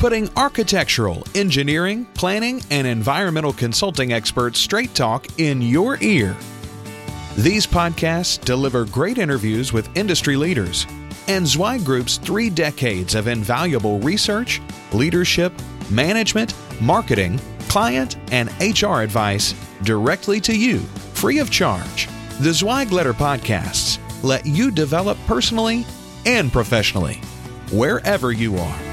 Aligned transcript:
putting 0.00 0.30
architectural, 0.38 1.22
engineering, 1.34 2.06
planning, 2.14 2.62
and 2.70 2.86
environmental 2.86 3.52
consulting 3.52 4.14
experts 4.14 4.58
straight 4.58 4.94
talk 4.94 5.26
in 5.38 5.60
your 5.60 5.98
ear. 6.00 6.34
These 7.36 7.66
podcasts 7.66 8.42
deliver 8.42 8.86
great 8.86 9.18
interviews 9.18 9.74
with 9.74 9.94
industry 9.94 10.36
leaders 10.36 10.86
and 11.28 11.46
Zweig 11.46 11.84
Group's 11.84 12.16
three 12.16 12.48
decades 12.48 13.14
of 13.14 13.28
invaluable 13.28 13.98
research, 13.98 14.62
leadership, 14.94 15.52
management, 15.90 16.54
marketing, 16.80 17.38
client, 17.68 18.16
and 18.32 18.48
HR 18.58 19.02
advice 19.02 19.54
directly 19.82 20.40
to 20.40 20.56
you, 20.56 20.78
free 21.12 21.40
of 21.40 21.50
charge. 21.50 22.08
The 22.40 22.54
Zweig 22.54 22.90
Letter 22.90 23.12
Podcasts 23.12 23.98
let 24.24 24.46
you 24.46 24.70
develop 24.70 25.18
personally 25.26 25.84
and 26.24 26.50
professionally, 26.50 27.20
wherever 27.70 28.32
you 28.32 28.56
are. 28.56 28.89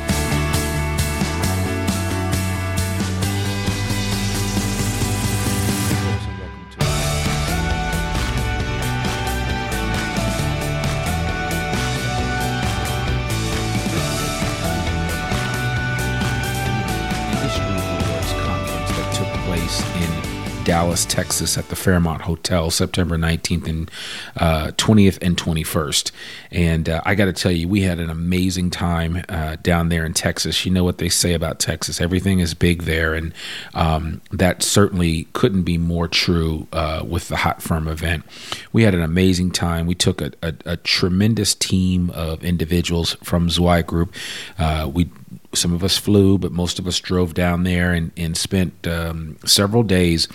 Dallas, 20.68 21.06
Texas, 21.06 21.58
at 21.58 21.70
the 21.70 21.78
Fairmont 21.78 22.24
Hotel, 22.24 22.70
September 22.70 23.18
19th 23.18 23.70
and 23.70 23.92
uh, 24.36 24.72
20th 24.72 25.18
and 25.22 25.38
21st. 25.38 26.12
And 26.52 26.90
uh, 26.90 27.02
I 27.06 27.16
got 27.16 27.26
to 27.26 27.32
tell 27.32 27.54
you, 27.54 27.70
we 27.70 27.84
had 27.84 28.00
an 28.00 28.10
amazing 28.10 28.70
time 28.70 29.24
uh, 29.30 29.56
down 29.64 29.88
there 29.88 30.06
in 30.06 30.12
Texas. 30.12 30.66
You 30.66 30.74
know 30.74 30.84
what 30.84 30.98
they 30.98 31.08
say 31.08 31.32
about 31.34 31.62
Texas 31.62 32.02
everything 32.02 32.40
is 32.40 32.54
big 32.54 32.84
there. 32.84 33.14
And 33.14 33.34
um, 33.76 34.20
that 34.32 34.62
certainly 34.62 35.30
couldn't 35.32 35.64
be 35.64 35.78
more 35.78 36.10
true 36.10 36.68
uh, 36.74 37.02
with 37.08 37.30
the 37.30 37.38
Hot 37.38 37.62
Firm 37.62 37.88
event. 37.88 38.26
We 38.74 38.84
had 38.84 38.94
an 38.94 39.02
amazing 39.02 39.52
time. 39.52 39.88
We 39.88 39.96
took 39.96 40.22
a, 40.22 40.34
a, 40.44 40.54
a 40.66 40.76
tremendous 40.76 41.56
team 41.56 42.10
of 42.10 42.44
individuals 42.44 43.16
from 43.24 43.50
Zweig 43.50 43.88
Group. 43.88 44.14
Uh, 44.60 44.92
we 44.94 45.10
some 45.54 45.74
of 45.74 45.84
us 45.84 45.98
flew, 45.98 46.38
but 46.38 46.52
most 46.52 46.80
of 46.80 46.88
us 46.88 47.00
drove 47.00 47.34
down 47.34 47.64
there 47.64 47.94
and, 47.94 48.12
and 48.18 48.38
spent 48.38 48.88
um, 48.88 49.38
several 49.46 49.84
days 49.84 50.28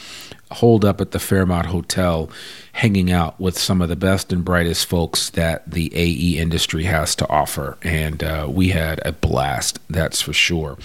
holed 0.53 0.85
up 0.85 1.01
at 1.01 1.11
the 1.11 1.19
Fairmont 1.19 1.67
Hotel, 1.67 2.31
hanging 2.73 3.11
out 3.11 3.41
with 3.41 3.59
some 3.59 3.83
of 3.83 3.89
the 3.89 3.97
best 3.97 4.33
and 4.33 4.45
brightest 4.45 4.87
folks 4.87 5.31
that 5.31 5.69
the 5.71 5.91
AE 5.95 6.39
industry 6.39 6.85
has 6.85 7.15
to 7.17 7.29
offer. 7.29 7.79
And 7.83 8.23
uh, 8.23 8.49
we 8.51 8.69
had 8.69 9.01
a 9.05 9.13
blast, 9.13 9.79
that's 9.89 10.21
for 10.21 10.33
sure. 10.33 10.79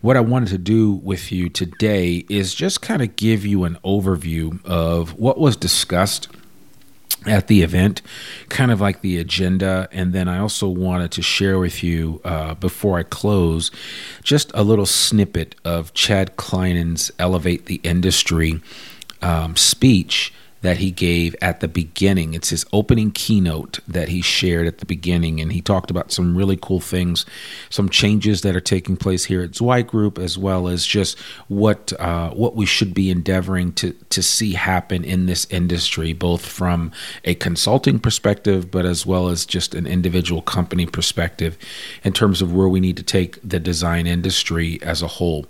What 0.00 0.16
I 0.16 0.20
wanted 0.20 0.50
to 0.50 0.58
do 0.58 0.92
with 0.92 1.30
you 1.32 1.48
today 1.48 2.24
is 2.28 2.54
just 2.54 2.80
kind 2.80 3.02
of 3.02 3.16
give 3.16 3.44
you 3.44 3.64
an 3.64 3.78
overview 3.84 4.64
of 4.64 5.18
what 5.18 5.38
was 5.38 5.56
discussed 5.56 6.28
at 7.26 7.48
the 7.48 7.62
event, 7.62 8.00
kind 8.48 8.70
of 8.70 8.80
like 8.80 9.00
the 9.00 9.18
agenda. 9.18 9.88
And 9.92 10.12
then 10.12 10.28
I 10.28 10.38
also 10.38 10.68
wanted 10.68 11.10
to 11.12 11.22
share 11.22 11.58
with 11.58 11.82
you, 11.82 12.20
uh, 12.24 12.54
before 12.54 12.98
I 12.98 13.02
close, 13.02 13.70
just 14.22 14.50
a 14.54 14.62
little 14.62 14.86
snippet 14.86 15.54
of 15.64 15.92
Chad 15.94 16.36
Clinehens' 16.36 17.10
Elevate 17.18 17.66
the 17.66 17.80
Industry 17.82 18.60
um, 19.20 19.56
speech 19.56 20.32
that 20.68 20.76
he 20.76 20.90
gave 20.90 21.34
at 21.40 21.60
the 21.60 21.66
beginning. 21.66 22.34
It's 22.34 22.50
his 22.50 22.66
opening 22.74 23.10
keynote 23.10 23.78
that 23.88 24.10
he 24.10 24.20
shared 24.20 24.66
at 24.66 24.80
the 24.80 24.84
beginning, 24.84 25.40
and 25.40 25.50
he 25.50 25.62
talked 25.62 25.90
about 25.90 26.12
some 26.12 26.36
really 26.36 26.58
cool 26.60 26.78
things, 26.78 27.24
some 27.70 27.88
changes 27.88 28.42
that 28.42 28.54
are 28.54 28.60
taking 28.60 28.98
place 28.98 29.24
here 29.24 29.40
at 29.40 29.54
Zweig 29.54 29.86
Group, 29.86 30.18
as 30.18 30.36
well 30.36 30.68
as 30.68 30.84
just 30.84 31.18
what 31.48 31.94
uh, 31.98 32.28
what 32.32 32.54
we 32.54 32.66
should 32.66 32.92
be 32.92 33.08
endeavoring 33.08 33.72
to 33.80 33.94
to 34.10 34.22
see 34.22 34.52
happen 34.52 35.04
in 35.04 35.24
this 35.24 35.46
industry, 35.48 36.12
both 36.12 36.44
from 36.44 36.92
a 37.24 37.34
consulting 37.36 37.98
perspective, 37.98 38.70
but 38.70 38.84
as 38.84 39.06
well 39.06 39.28
as 39.28 39.46
just 39.46 39.74
an 39.74 39.86
individual 39.86 40.42
company 40.42 40.84
perspective, 40.84 41.56
in 42.04 42.12
terms 42.12 42.42
of 42.42 42.52
where 42.52 42.68
we 42.68 42.78
need 42.78 42.98
to 42.98 43.02
take 43.02 43.38
the 43.42 43.58
design 43.58 44.06
industry 44.06 44.78
as 44.82 45.00
a 45.00 45.06
whole. 45.06 45.46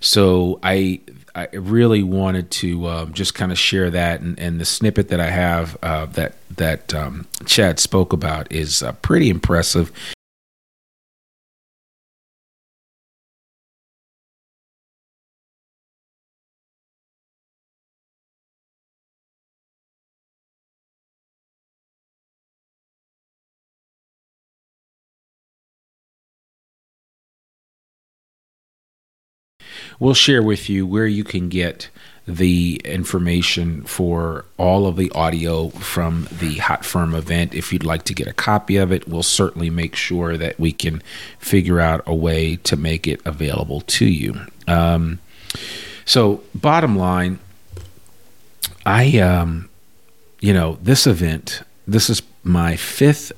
So 0.00 0.58
I 0.62 1.00
I 1.34 1.48
really 1.52 2.02
wanted 2.02 2.50
to 2.52 2.86
um, 2.86 3.12
just 3.12 3.34
kind 3.34 3.50
of 3.50 3.58
share 3.58 3.90
that, 3.90 4.20
and, 4.20 4.38
and, 4.38 4.60
the 4.60 4.64
snippet 4.64 5.08
that 5.08 5.18
I 5.18 5.30
have 5.30 5.76
uh, 5.82 6.06
that 6.06 6.34
that 6.56 6.94
um, 6.94 7.26
Chad 7.44 7.80
spoke 7.80 8.12
about 8.12 8.50
is 8.52 8.84
uh, 8.84 8.92
pretty 8.92 9.30
impressive. 9.30 9.90
We'll 29.98 30.14
share 30.14 30.42
with 30.42 30.68
you 30.68 30.86
where 30.86 31.06
you 31.06 31.24
can 31.24 31.48
get 31.48 31.88
the 32.26 32.80
information 32.84 33.82
for 33.84 34.46
all 34.56 34.86
of 34.86 34.96
the 34.96 35.10
audio 35.10 35.68
from 35.68 36.26
the 36.40 36.56
Hot 36.56 36.84
Firm 36.84 37.14
event. 37.14 37.54
If 37.54 37.72
you'd 37.72 37.84
like 37.84 38.04
to 38.04 38.14
get 38.14 38.26
a 38.26 38.32
copy 38.32 38.76
of 38.76 38.92
it, 38.92 39.06
we'll 39.06 39.22
certainly 39.22 39.68
make 39.68 39.94
sure 39.94 40.36
that 40.36 40.58
we 40.58 40.72
can 40.72 41.02
figure 41.38 41.80
out 41.80 42.02
a 42.06 42.14
way 42.14 42.56
to 42.56 42.76
make 42.76 43.06
it 43.06 43.20
available 43.26 43.82
to 43.82 44.06
you. 44.06 44.40
Um, 44.66 45.18
so, 46.06 46.42
bottom 46.54 46.96
line, 46.96 47.38
I, 48.86 49.18
um, 49.18 49.68
you 50.40 50.54
know, 50.54 50.78
this 50.82 51.06
event, 51.06 51.62
this 51.86 52.08
is 52.08 52.22
my 52.42 52.76
fifth 52.76 53.32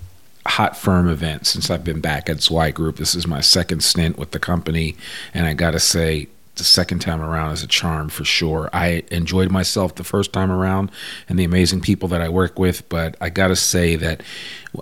hot 0.47 0.77
firm 0.77 1.09
event 1.09 1.47
since 1.47 1.71
I've 1.71 1.85
been 1.85 2.01
back 2.01 2.29
at 2.31 2.41
Zweig 2.41 2.75
Group. 2.75 2.97
This 2.97 3.17
is 3.17 3.27
my 3.27 3.41
second 3.41 3.83
stint 3.83 4.17
with 4.17 4.31
the 4.31 4.39
company, 4.39 4.97
and 5.35 5.47
I 5.47 5.55
got 5.55 5.73
to 5.73 5.81
say, 5.81 6.29
the 6.57 6.65
second 6.65 7.01
time 7.01 7.21
around 7.21 7.53
is 7.53 7.63
a 7.63 7.67
charm 7.67 8.09
for 8.09 8.25
sure. 8.25 8.69
I 8.73 9.05
enjoyed 9.11 9.51
myself 9.51 9.95
the 9.95 10.05
first 10.05 10.33
time 10.33 10.51
around 10.51 10.91
and 11.29 11.39
the 11.39 11.45
amazing 11.45 11.81
people 11.81 12.09
that 12.09 12.21
I 12.21 12.29
work 12.29 12.59
with, 12.59 12.89
but 12.89 13.17
I 13.21 13.31
got 13.31 13.49
to 13.49 13.57
say 13.57 13.97
that 13.97 14.23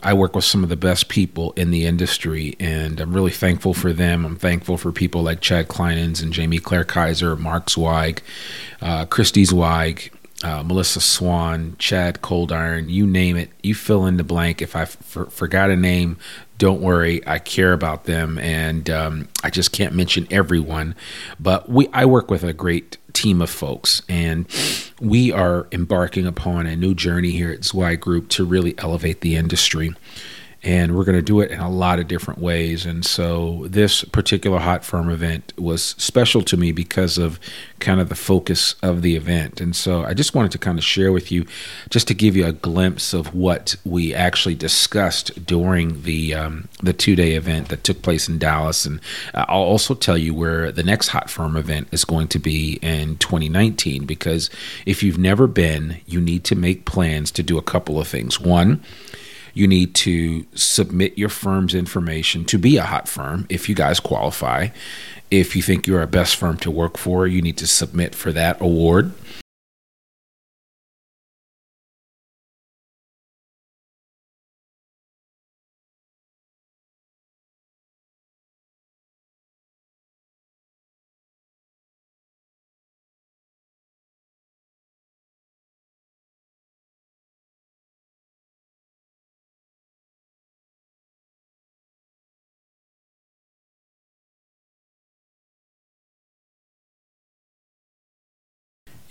I 0.03 0.15
work 0.15 0.35
with 0.35 0.45
some 0.45 0.63
of 0.63 0.69
the 0.69 0.77
best 0.77 1.09
people 1.09 1.53
in 1.53 1.71
the 1.71 1.85
industry, 1.87 2.57
and 2.59 3.01
I'm 3.01 3.13
really 3.13 3.31
thankful 3.31 3.75
for 3.75 3.93
them. 3.93 4.25
I'm 4.25 4.37
thankful 4.37 4.77
for 4.77 4.93
people 4.93 5.23
like 5.23 5.41
Chad 5.41 5.69
Clinehens 5.69 6.23
and 6.23 6.33
Jamie 6.33 6.59
Claire 6.59 6.85
Kaiser, 6.85 7.37
Mark 7.37 7.71
Zweig, 7.71 8.23
uh, 8.81 9.07
Christy 9.07 9.45
Zweig, 9.45 10.11
uh, 10.45 10.63
Melissa 10.63 11.01
Swan, 11.01 11.75
Chad 11.79 12.21
Cold 12.21 12.53
Iron, 12.53 12.91
you 12.91 13.07
name 13.07 13.37
it, 13.39 13.51
you 13.63 13.75
fill 13.75 14.05
in 14.05 14.19
the 14.19 14.25
blank. 14.25 14.61
If 14.61 14.77
I 14.77 14.83
f- 14.83 14.99
forgot 15.31 15.71
a 15.71 15.77
name, 15.77 16.19
don't 16.59 16.83
worry, 16.83 17.27
I 17.27 17.39
care 17.39 17.73
about 17.73 18.05
them, 18.05 18.39
and 18.39 18.91
um, 18.91 19.29
I 19.43 19.49
just 19.49 19.73
can't 19.73 19.95
mention 19.95 20.29
everyone. 20.31 20.97
But 21.41 21.71
we, 21.71 21.89
I 21.95 22.05
work 22.05 22.31
with 22.31 22.45
a 22.45 22.53
great 22.53 22.99
team 23.15 23.41
of 23.41 23.49
folks, 23.49 24.03
and 24.07 24.47
we 25.01 25.33
are 25.33 25.67
embarking 25.73 26.27
upon 26.27 26.67
a 26.67 26.77
new 26.77 26.95
journey 26.95 27.31
here 27.31 27.51
at 27.51 27.65
Zweig 27.65 28.01
Group 28.01 28.29
to 28.31 28.45
really 28.45 28.75
elevate 28.77 29.23
the 29.23 29.37
industry. 29.37 29.95
And 30.65 30.97
we're 30.97 31.05
going 31.05 31.17
to 31.17 31.23
do 31.23 31.41
it 31.41 31.51
in 31.51 31.61
a 31.61 31.69
lot 31.69 31.99
of 31.99 32.09
different 32.09 32.41
ways. 32.41 32.87
And 32.87 33.05
so 33.05 33.67
this 33.69 34.03
particular 34.03 34.59
Hot 34.59 34.83
Firm 34.83 35.11
event 35.11 35.53
was 35.59 35.95
special 35.99 36.41
to 36.43 36.57
me 36.57 36.73
because 36.73 37.19
of 37.19 37.39
kind 37.81 38.01
of 38.01 38.09
the 38.09 38.15
focus 38.15 38.75
of 38.83 39.03
the 39.03 39.15
event. 39.15 39.61
And 39.61 39.77
so 39.77 40.05
I 40.05 40.15
just 40.15 40.35
wanted 40.35 40.53
to 40.53 40.59
kind 40.59 40.79
of 40.79 40.85
share 40.85 41.13
with 41.13 41.31
you, 41.31 41.45
just 41.91 42.09
to 42.09 42.15
give 42.15 42.35
you 42.35 42.47
a 42.47 42.53
glimpse 42.53 43.13
of 43.13 43.35
what 43.35 43.77
we 43.85 44.15
actually 44.15 44.55
discussed 44.55 45.45
during 45.45 46.03
the 46.03 46.35
um, 46.35 46.69
the 46.83 46.95
two 46.95 47.15
day 47.15 47.35
event 47.35 47.69
that 47.69 47.85
took 47.85 48.01
place 48.01 48.27
in 48.27 48.39
Dallas. 48.39 48.87
And 48.87 49.01
I'll 49.35 49.59
also 49.59 49.95
tell 49.95 50.17
you 50.17 50.33
where 50.33 50.73
the 50.73 50.83
next 50.83 51.09
Hot 51.09 51.29
Firm 51.29 51.57
event 51.57 51.89
is 51.93 52.07
going 52.07 52.29
to 52.29 52.39
be 52.39 52.79
in 52.81 53.19
2019. 53.19 54.07
Because 54.07 54.49
if 54.87 55.03
you've 55.03 55.19
never 55.19 55.47
been, 55.47 56.01
you 56.07 56.23
need 56.23 56.43
to 56.45 56.55
make 56.55 56.87
plans 56.87 57.31
to 57.33 57.43
do 57.43 57.59
a 57.59 57.63
couple 57.63 58.01
of 58.01 58.09
things. 58.09 58.41
One 58.41 58.83
you 59.55 59.67
need 59.67 59.95
to 59.95 60.45
submit 60.55 61.17
your 61.17 61.29
firm's 61.29 61.75
information 61.75 62.45
to 62.47 62.59
be 62.59 62.77
a 62.77 62.83
hot 62.83 63.09
firm 63.09 63.47
if 63.49 63.69
you 63.69 63.75
guys 63.75 64.01
qualify. 64.01 64.69
If 65.31 65.57
you 65.57 65.63
think 65.63 65.87
you're 65.87 66.03
a 66.03 66.07
best 66.07 66.37
firm 66.37 66.59
to 66.59 66.71
work 66.71 66.99
for, 66.99 67.27
you 67.27 67.41
need 67.41 67.57
to 67.59 67.67
submit 67.67 68.15
for 68.15 68.33
that 68.33 68.61
award. 68.61 69.13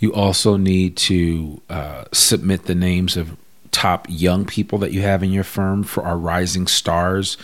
You 0.03 0.13
also 0.13 0.57
need 0.57 0.97
to 0.97 1.61
uh, 1.69 2.03
submit 2.11 2.65
the 2.65 2.75
names 2.75 3.15
of 3.15 3.37
top 3.71 4.05
young 4.09 4.43
people 4.43 4.77
that 4.79 4.91
you 4.91 5.01
have 5.01 5.23
in 5.23 5.31
your 5.31 5.45
firm 5.45 5.83
for 5.83 6.03
our 6.03 6.17
Rising 6.17 6.67
Stars 6.67 7.37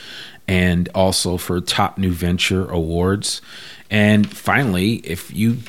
and 0.46 0.90
also 0.94 1.38
for 1.38 1.62
top 1.62 1.98
new 1.98 2.12
venture 2.12 2.70
awards. 2.70 3.42
And 3.90 4.30
finally, 4.30 4.96
if 5.06 5.34
you 5.34 5.60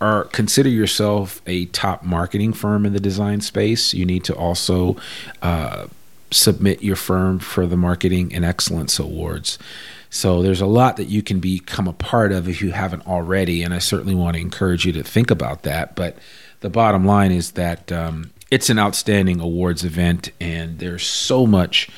are 0.00 0.24
consider 0.24 0.70
yourself 0.70 1.42
a 1.46 1.66
top 1.66 2.04
marketing 2.04 2.54
firm 2.54 2.86
in 2.86 2.94
the 2.94 3.00
design 3.00 3.42
space, 3.42 3.92
you 3.92 4.06
need 4.06 4.24
to 4.24 4.34
also 4.34 4.96
uh, 5.42 5.88
submit 6.30 6.82
your 6.82 6.96
firm 6.96 7.38
for 7.38 7.66
the 7.66 7.76
Marketing 7.76 8.32
and 8.32 8.46
Excellence 8.46 8.98
Awards. 8.98 9.58
So 10.10 10.42
there's 10.42 10.60
a 10.60 10.66
lot 10.66 10.96
that 10.96 11.04
you 11.04 11.22
can 11.22 11.38
become 11.38 11.86
a 11.86 11.92
part 11.92 12.32
of 12.32 12.48
if 12.48 12.60
you 12.60 12.72
haven't 12.72 13.06
already, 13.06 13.62
and 13.62 13.72
I 13.72 13.78
certainly 13.78 14.14
want 14.14 14.34
to 14.34 14.40
encourage 14.40 14.84
you 14.84 14.92
to 14.94 15.04
think 15.04 15.30
about 15.30 15.62
that. 15.62 15.94
But 15.94 16.18
the 16.60 16.68
bottom 16.68 17.04
line 17.04 17.30
is 17.30 17.52
that 17.52 17.90
um, 17.92 18.30
it's 18.50 18.68
an 18.68 18.78
outstanding 18.78 19.40
awards 19.40 19.84
event, 19.84 20.30
and 20.40 20.80
there's 20.80 21.06
so 21.06 21.46
much 21.46 21.88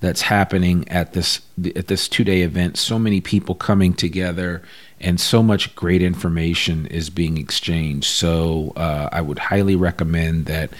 that's 0.00 0.22
happening 0.22 0.86
at 0.88 1.12
this 1.12 1.40
at 1.76 1.86
this 1.86 2.08
two 2.08 2.24
day 2.24 2.42
event. 2.42 2.76
So 2.76 2.98
many 2.98 3.22
people 3.22 3.54
coming 3.54 3.94
together, 3.94 4.62
and 5.00 5.18
so 5.18 5.42
much 5.42 5.74
great 5.74 6.02
information 6.02 6.86
is 6.86 7.08
being 7.08 7.38
exchanged. 7.38 8.06
So 8.06 8.72
uh, 8.76 9.08
I 9.10 9.22
would 9.22 9.38
highly 9.38 9.76
recommend 9.76 10.44
that 10.46 10.70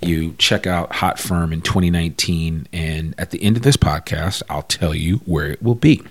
you 0.00 0.34
check 0.38 0.66
out 0.66 0.94
Hot 0.94 1.18
Firm 1.18 1.52
in 1.52 1.60
2019. 1.60 2.68
And 2.72 3.14
at 3.18 3.30
the 3.30 3.42
end 3.42 3.56
of 3.56 3.62
this 3.62 3.76
podcast, 3.76 4.42
I'll 4.48 4.62
tell 4.62 4.94
you 4.94 5.18
where 5.26 5.50
it 5.50 5.62
will 5.62 5.74
be. 5.74 6.02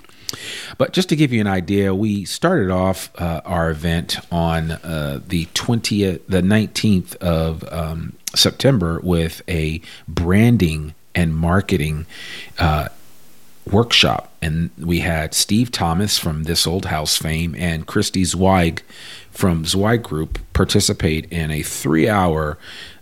But 0.78 0.94
just 0.94 1.10
to 1.10 1.16
give 1.16 1.32
you 1.32 1.42
an 1.42 1.48
idea, 1.48 1.96
we 1.96 2.26
started 2.26 2.70
off 2.70 3.10
uh, 3.20 3.42
our 3.46 3.70
event 3.70 4.18
on 4.32 4.72
uh, 4.72 5.22
the 5.26 5.46
20th, 5.48 6.22
the 6.28 6.42
19th 6.42 7.16
of 7.18 7.64
um, 7.72 8.14
September 8.36 9.00
with 9.02 9.42
a 9.48 9.82
branding 10.08 10.94
and 11.16 11.36
marketing 11.36 12.06
uh, 12.60 12.90
workshop. 13.66 14.32
And 14.42 14.70
we 14.78 15.00
had 15.00 15.34
Steve 15.34 15.72
Thomas 15.72 16.18
from 16.18 16.44
This 16.44 16.68
Old 16.68 16.86
House 16.86 17.18
fame 17.18 17.56
and 17.58 17.88
Christy 17.88 18.24
Zweig 18.24 18.84
from 19.32 19.66
Zweig 19.66 20.04
Group 20.04 20.40
participate 20.54 21.32
in 21.32 21.52
a 21.52 21.62
three 21.62 22.08
hour 22.10 22.58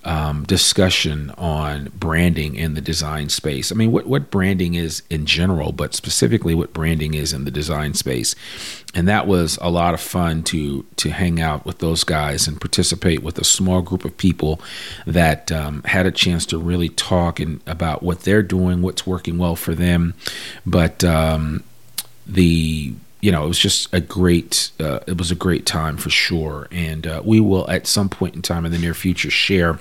um, 0.05 0.43
discussion 0.43 1.31
on 1.31 1.91
branding 1.95 2.55
in 2.55 2.75
the 2.75 2.81
design 2.81 3.29
space. 3.29 3.71
I 3.71 3.75
mean, 3.75 3.91
what, 3.91 4.05
what 4.05 4.29
branding 4.29 4.75
is 4.75 5.01
in 5.09 5.25
general, 5.25 5.71
but 5.71 5.95
specifically 5.95 6.53
what 6.53 6.73
branding 6.73 7.15
is 7.15 7.33
in 7.33 7.43
the 7.43 7.51
design 7.51 7.95
space. 7.95 8.35
And 8.93 9.07
that 9.07 9.27
was 9.27 9.57
a 9.61 9.69
lot 9.69 9.93
of 9.93 9.99
fun 9.99 10.43
to 10.43 10.85
to 10.97 11.09
hang 11.09 11.41
out 11.41 11.65
with 11.65 11.79
those 11.79 12.03
guys 12.03 12.47
and 12.47 12.61
participate 12.61 13.23
with 13.23 13.37
a 13.39 13.43
small 13.43 13.81
group 13.81 14.05
of 14.05 14.15
people 14.15 14.61
that 15.05 15.51
um, 15.51 15.83
had 15.83 16.05
a 16.05 16.11
chance 16.11 16.45
to 16.47 16.57
really 16.57 16.89
talk 16.89 17.39
and 17.39 17.59
about 17.67 18.03
what 18.03 18.21
they're 18.21 18.43
doing, 18.43 18.81
what's 18.81 19.05
working 19.05 19.37
well 19.37 19.55
for 19.55 19.75
them. 19.75 20.13
But 20.65 21.03
um, 21.03 21.63
the 22.27 22.93
you 23.21 23.31
know, 23.31 23.43
it 23.43 23.47
was 23.47 23.57
just 23.57 23.91
a 23.91 23.99
great, 23.99 24.69
uh, 24.79 24.99
it 25.07 25.17
was 25.17 25.31
a 25.31 25.35
great 25.35 25.65
time 25.65 25.97
for 25.97 26.11
sure. 26.11 26.67
And 26.69 27.07
uh, 27.07 27.23
we 27.25 27.39
will 27.39 27.67
at 27.71 27.87
some 27.87 28.07
point 28.07 28.35
in 28.35 28.43
time 28.43 28.67
in 28.67 28.71
the 28.71 28.77
near 28.77 28.93
future 28.93 29.31
share 29.31 29.79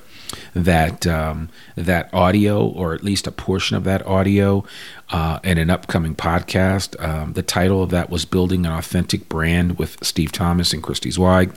that 0.55 1.07
um, 1.07 1.49
that 1.77 2.13
audio, 2.13 2.67
or 2.67 2.95
at 2.95 3.03
least 3.03 3.27
a 3.27 3.33
portion 3.33 3.77
of 3.77 3.85
that 3.85 4.07
audio, 4.07 4.65
uh, 5.11 5.41
in 5.45 5.59
an 5.59 5.71
upcoming 5.71 6.15
podcast. 6.15 7.03
Um, 7.03 7.33
the 7.33 7.43
title 7.43 7.83
of 7.83 7.91
that 7.91 8.11
was 8.11 8.25
"Building 8.25 8.65
an 8.65 8.73
Authentic 8.73 9.29
Brand" 9.29 9.79
with 9.79 10.03
Steve 10.05 10.33
Thomas 10.33 10.73
and 10.73 10.83
Christy 10.83 11.11
Zweig. 11.11 11.53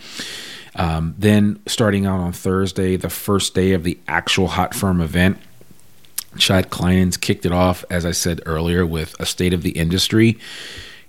Um, 0.75 1.15
then, 1.17 1.59
starting 1.67 2.05
out 2.05 2.19
on 2.19 2.33
Thursday, 2.33 2.97
the 2.97 3.09
first 3.09 3.55
day 3.55 3.73
of 3.73 3.83
the 3.83 3.97
actual 4.07 4.47
Hot 4.47 4.75
Firm 4.75 5.01
event, 5.01 5.37
Chad 6.37 6.69
Clinehens 6.69 7.19
kicked 7.19 7.45
it 7.45 7.51
off, 7.51 7.83
as 7.89 8.05
I 8.05 8.11
said 8.11 8.41
earlier, 8.45 8.85
with 8.85 9.15
a 9.19 9.25
state 9.25 9.53
of 9.53 9.63
the 9.63 9.71
industry 9.71 10.37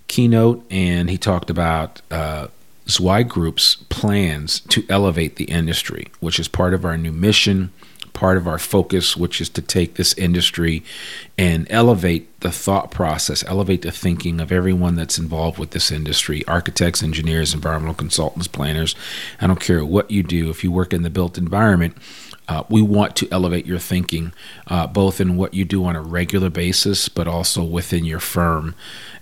keynote, 0.07 0.65
and 0.69 1.09
he 1.09 1.17
talked 1.17 1.49
about. 1.49 2.01
Uh, 2.11 2.47
Zweig 2.89 3.29
Group's 3.29 3.75
plans 3.89 4.61
to 4.61 4.83
elevate 4.89 5.35
the 5.35 5.45
industry, 5.45 6.07
which 6.19 6.39
is 6.39 6.47
part 6.47 6.73
of 6.73 6.83
our 6.83 6.97
new 6.97 7.11
mission, 7.11 7.71
part 8.13 8.35
of 8.35 8.47
our 8.47 8.57
focus, 8.57 9.15
which 9.15 9.39
is 9.39 9.47
to 9.49 9.61
take 9.61 9.95
this 9.95 10.13
industry 10.15 10.83
and 11.37 11.67
elevate 11.69 12.39
the 12.41 12.51
thought 12.51 12.91
process, 12.91 13.43
elevate 13.47 13.83
the 13.83 13.91
thinking 13.91 14.41
of 14.41 14.51
everyone 14.51 14.95
that's 14.95 15.19
involved 15.19 15.57
with 15.57 15.71
this 15.71 15.91
industry 15.91 16.45
architects, 16.47 17.03
engineers, 17.03 17.53
environmental 17.53 17.93
consultants, 17.93 18.47
planners. 18.47 18.95
I 19.39 19.47
don't 19.47 19.59
care 19.59 19.85
what 19.85 20.11
you 20.11 20.23
do, 20.23 20.49
if 20.49 20.63
you 20.63 20.71
work 20.71 20.91
in 20.91 21.03
the 21.03 21.09
built 21.09 21.37
environment. 21.37 21.95
Uh, 22.49 22.63
we 22.67 22.81
want 22.81 23.15
to 23.15 23.27
elevate 23.31 23.67
your 23.67 23.77
thinking, 23.77 24.33
uh, 24.67 24.87
both 24.87 25.21
in 25.21 25.37
what 25.37 25.53
you 25.53 25.63
do 25.63 25.85
on 25.85 25.95
a 25.95 26.01
regular 26.01 26.49
basis, 26.49 27.07
but 27.07 27.27
also 27.27 27.63
within 27.63 28.03
your 28.03 28.19
firm. 28.19 28.73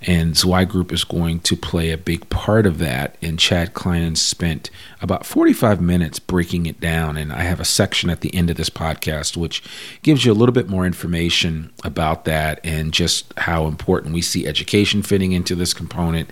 And 0.01 0.37
Zweig 0.37 0.69
Group 0.69 0.93
is 0.93 1.03
going 1.03 1.41
to 1.41 1.57
play 1.57 1.91
a 1.91 1.97
big 1.97 2.29
part 2.29 2.65
of 2.65 2.77
that. 2.77 3.17
And 3.21 3.37
Chad 3.37 3.73
Clinehens 3.73 4.17
spent 4.17 4.69
about 5.01 5.25
45 5.25 5.79
minutes 5.79 6.19
breaking 6.19 6.65
it 6.65 6.79
down. 6.79 7.17
And 7.17 7.31
I 7.31 7.41
have 7.41 7.59
a 7.59 7.65
section 7.65 8.09
at 8.09 8.21
the 8.21 8.33
end 8.33 8.49
of 8.49 8.57
this 8.57 8.69
podcast 8.69 9.37
which 9.37 9.63
gives 10.01 10.25
you 10.25 10.31
a 10.31 10.35
little 10.35 10.53
bit 10.53 10.67
more 10.67 10.85
information 10.85 11.71
about 11.83 12.25
that 12.25 12.59
and 12.63 12.91
just 12.91 13.33
how 13.37 13.67
important 13.67 14.13
we 14.13 14.21
see 14.21 14.47
education 14.47 15.01
fitting 15.01 15.31
into 15.31 15.55
this 15.55 15.73
component 15.73 16.29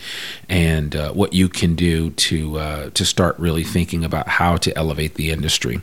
and 0.49 0.95
uh, 0.95 1.11
what 1.13 1.33
you 1.33 1.47
can 1.49 1.75
do 1.75 2.09
to 2.11 2.57
uh, 2.57 2.89
to 2.91 3.05
start 3.05 3.37
really 3.39 3.63
thinking 3.63 4.03
about 4.03 4.27
how 4.27 4.57
to 4.57 4.75
elevate 4.77 5.15
the 5.15 5.31
industry. 5.31 5.81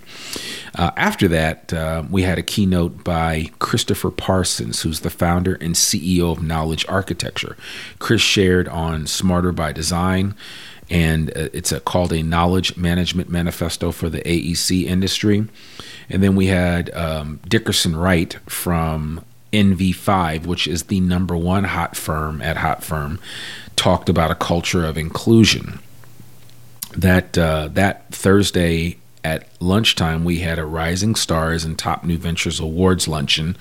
Uh, 0.75 0.91
after 0.97 1.29
that, 1.29 1.73
uh, 1.73 2.03
we 2.11 2.23
had 2.23 2.39
a 2.39 2.43
keynote 2.43 3.05
by 3.05 3.51
Christopher 3.59 4.11
Parsons, 4.11 4.83
who's 4.83 5.01
the 5.01 5.11
founder 5.11 5.55
and 5.55 5.75
CEO 5.75 6.33
of 6.33 6.43
Knowledge 6.43 6.87
Architecture. 6.89 7.57
Chris 7.99 8.23
shared 8.23 8.69
on 8.69 9.07
Smarter 9.07 9.53
by 9.53 9.73
Design, 9.73 10.35
and 10.93 11.31
uh, 11.31 11.49
it's 11.55 11.73
a, 11.73 11.81
called 11.81 12.13
a 12.13 12.23
Knowledge 12.23 12.77
Management 12.77 13.31
Manifesto 13.31 13.93
for 13.93 14.11
the 14.11 14.21
AEC 14.21 14.85
industry. 14.85 15.49
And 16.11 16.23
then 16.23 16.37
we 16.37 16.49
had 16.49 16.95
um, 16.95 17.41
Dickerson 17.49 17.97
Wright 17.97 18.35
from 18.47 19.25
NV5, 19.55 20.45
which 20.45 20.69
is 20.69 20.85
the 20.85 21.01
number 21.01 21.35
one 21.35 21.65
hot 21.65 21.97
firm 21.97 22.43
at 22.43 22.59
Hot 22.59 22.85
Firm, 22.85 23.19
talked 23.75 24.11
about 24.11 24.31
a 24.31 24.35
culture 24.35 24.85
of 24.85 24.99
inclusion. 24.99 25.79
That 26.95 27.39
uh, 27.39 27.69
that 27.69 28.11
Thursday 28.11 28.99
at 29.25 29.49
lunchtime, 29.61 30.25
we 30.25 30.41
had 30.41 30.59
a 30.59 30.67
Rising 30.67 31.15
Stars 31.15 31.65
and 31.65 31.79
Top 31.79 32.05
New 32.05 32.19
Ventures 32.19 32.61
Awards 32.61 33.09
luncheon, 33.09 33.57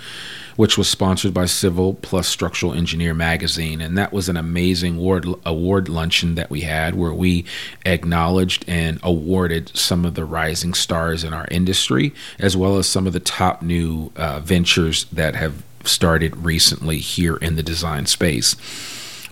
which 0.61 0.77
was 0.77 0.87
sponsored 0.87 1.33
by 1.33 1.43
Civil 1.43 1.95
Plus 1.95 2.27
Structural 2.27 2.75
Engineer 2.75 3.15
magazine. 3.15 3.81
And 3.81 3.97
that 3.97 4.13
was 4.13 4.29
an 4.29 4.37
amazing 4.37 4.97
award, 4.97 5.25
award 5.43 5.89
luncheon 5.89 6.35
that 6.35 6.51
we 6.51 6.61
had 6.61 6.93
where 6.93 7.15
we 7.15 7.45
acknowledged 7.83 8.63
and 8.67 8.99
awarded 9.01 9.75
some 9.75 10.05
of 10.05 10.13
the 10.13 10.23
rising 10.23 10.75
stars 10.75 11.23
in 11.23 11.33
our 11.33 11.47
industry, 11.49 12.13
as 12.37 12.55
well 12.55 12.77
as 12.77 12.85
some 12.85 13.07
of 13.07 13.13
the 13.13 13.19
top 13.19 13.63
new 13.63 14.11
uh, 14.15 14.39
ventures 14.41 15.05
that 15.05 15.33
have 15.33 15.63
started 15.83 16.37
recently 16.37 16.99
here 16.99 17.37
in 17.37 17.55
the 17.55 17.63
design 17.63 18.05
space. 18.05 18.55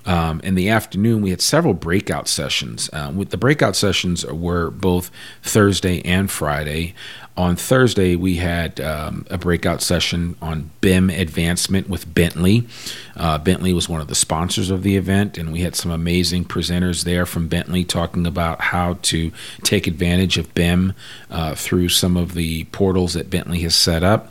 Um, 0.08 0.40
in 0.44 0.56
the 0.56 0.70
afternoon, 0.70 1.22
we 1.22 1.30
had 1.30 1.42
several 1.42 1.76
breakout 1.76 2.28
sessions. 2.28 2.90
Uh, 2.92 3.12
with 3.14 3.30
the 3.30 3.38
breakout 3.38 3.76
sessions 3.76 4.26
were 4.26 4.72
both 4.72 5.12
Thursday 5.44 6.02
and 6.04 6.32
Friday. 6.32 6.96
On 7.40 7.56
Thursday, 7.56 8.18
we 8.18 8.36
had 8.36 8.82
um, 8.82 9.26
a 9.30 9.38
breakout 9.38 9.82
session 9.82 10.36
on 10.42 10.72
BIM 10.82 11.10
advancement 11.10 11.88
with 11.88 12.14
Bentley. 12.14 12.68
Uh, 13.16 13.38
Bentley 13.38 13.72
was 13.72 13.88
one 13.88 14.02
of 14.02 14.10
the 14.10 14.14
sponsors 14.14 14.70
of 14.70 14.84
the 14.84 14.98
event, 14.98 15.38
and 15.38 15.54
we 15.54 15.62
had 15.62 15.74
some 15.74 15.90
amazing 15.90 16.44
presenters 16.44 17.06
there 17.06 17.26
from 17.26 17.48
Bentley 17.48 17.86
talking 17.86 18.28
about 18.28 18.60
how 18.60 18.96
to 19.04 19.32
take 19.64 19.88
advantage 19.88 20.38
of 20.38 20.54
BIM 20.54 20.92
uh, 21.32 21.56
through 21.56 21.88
some 21.88 22.18
of 22.18 22.34
the 22.34 22.66
portals 22.66 23.14
that 23.14 23.30
Bentley 23.30 23.60
has 23.60 23.74
set 23.74 24.04
up. 24.04 24.30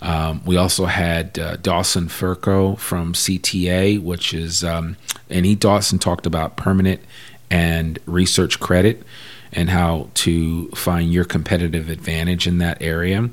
Um, 0.00 0.40
we 0.46 0.56
also 0.56 0.84
had 0.84 1.36
uh, 1.36 1.56
Dawson 1.56 2.06
Furco 2.06 2.78
from 2.78 3.14
CTA, 3.14 4.00
which 4.00 4.32
is, 4.32 4.62
um, 4.62 4.96
and 5.28 5.44
he 5.44 5.56
Dawson 5.56 5.98
talked 5.98 6.24
about 6.24 6.56
permanent 6.56 7.00
and 7.50 7.98
research 8.06 8.60
credit 8.60 9.02
and 9.54 9.70
how 9.70 10.08
to 10.14 10.68
find 10.70 11.12
your 11.12 11.24
competitive 11.24 11.88
advantage 11.88 12.46
in 12.46 12.58
that 12.58 12.82
area. 12.82 13.30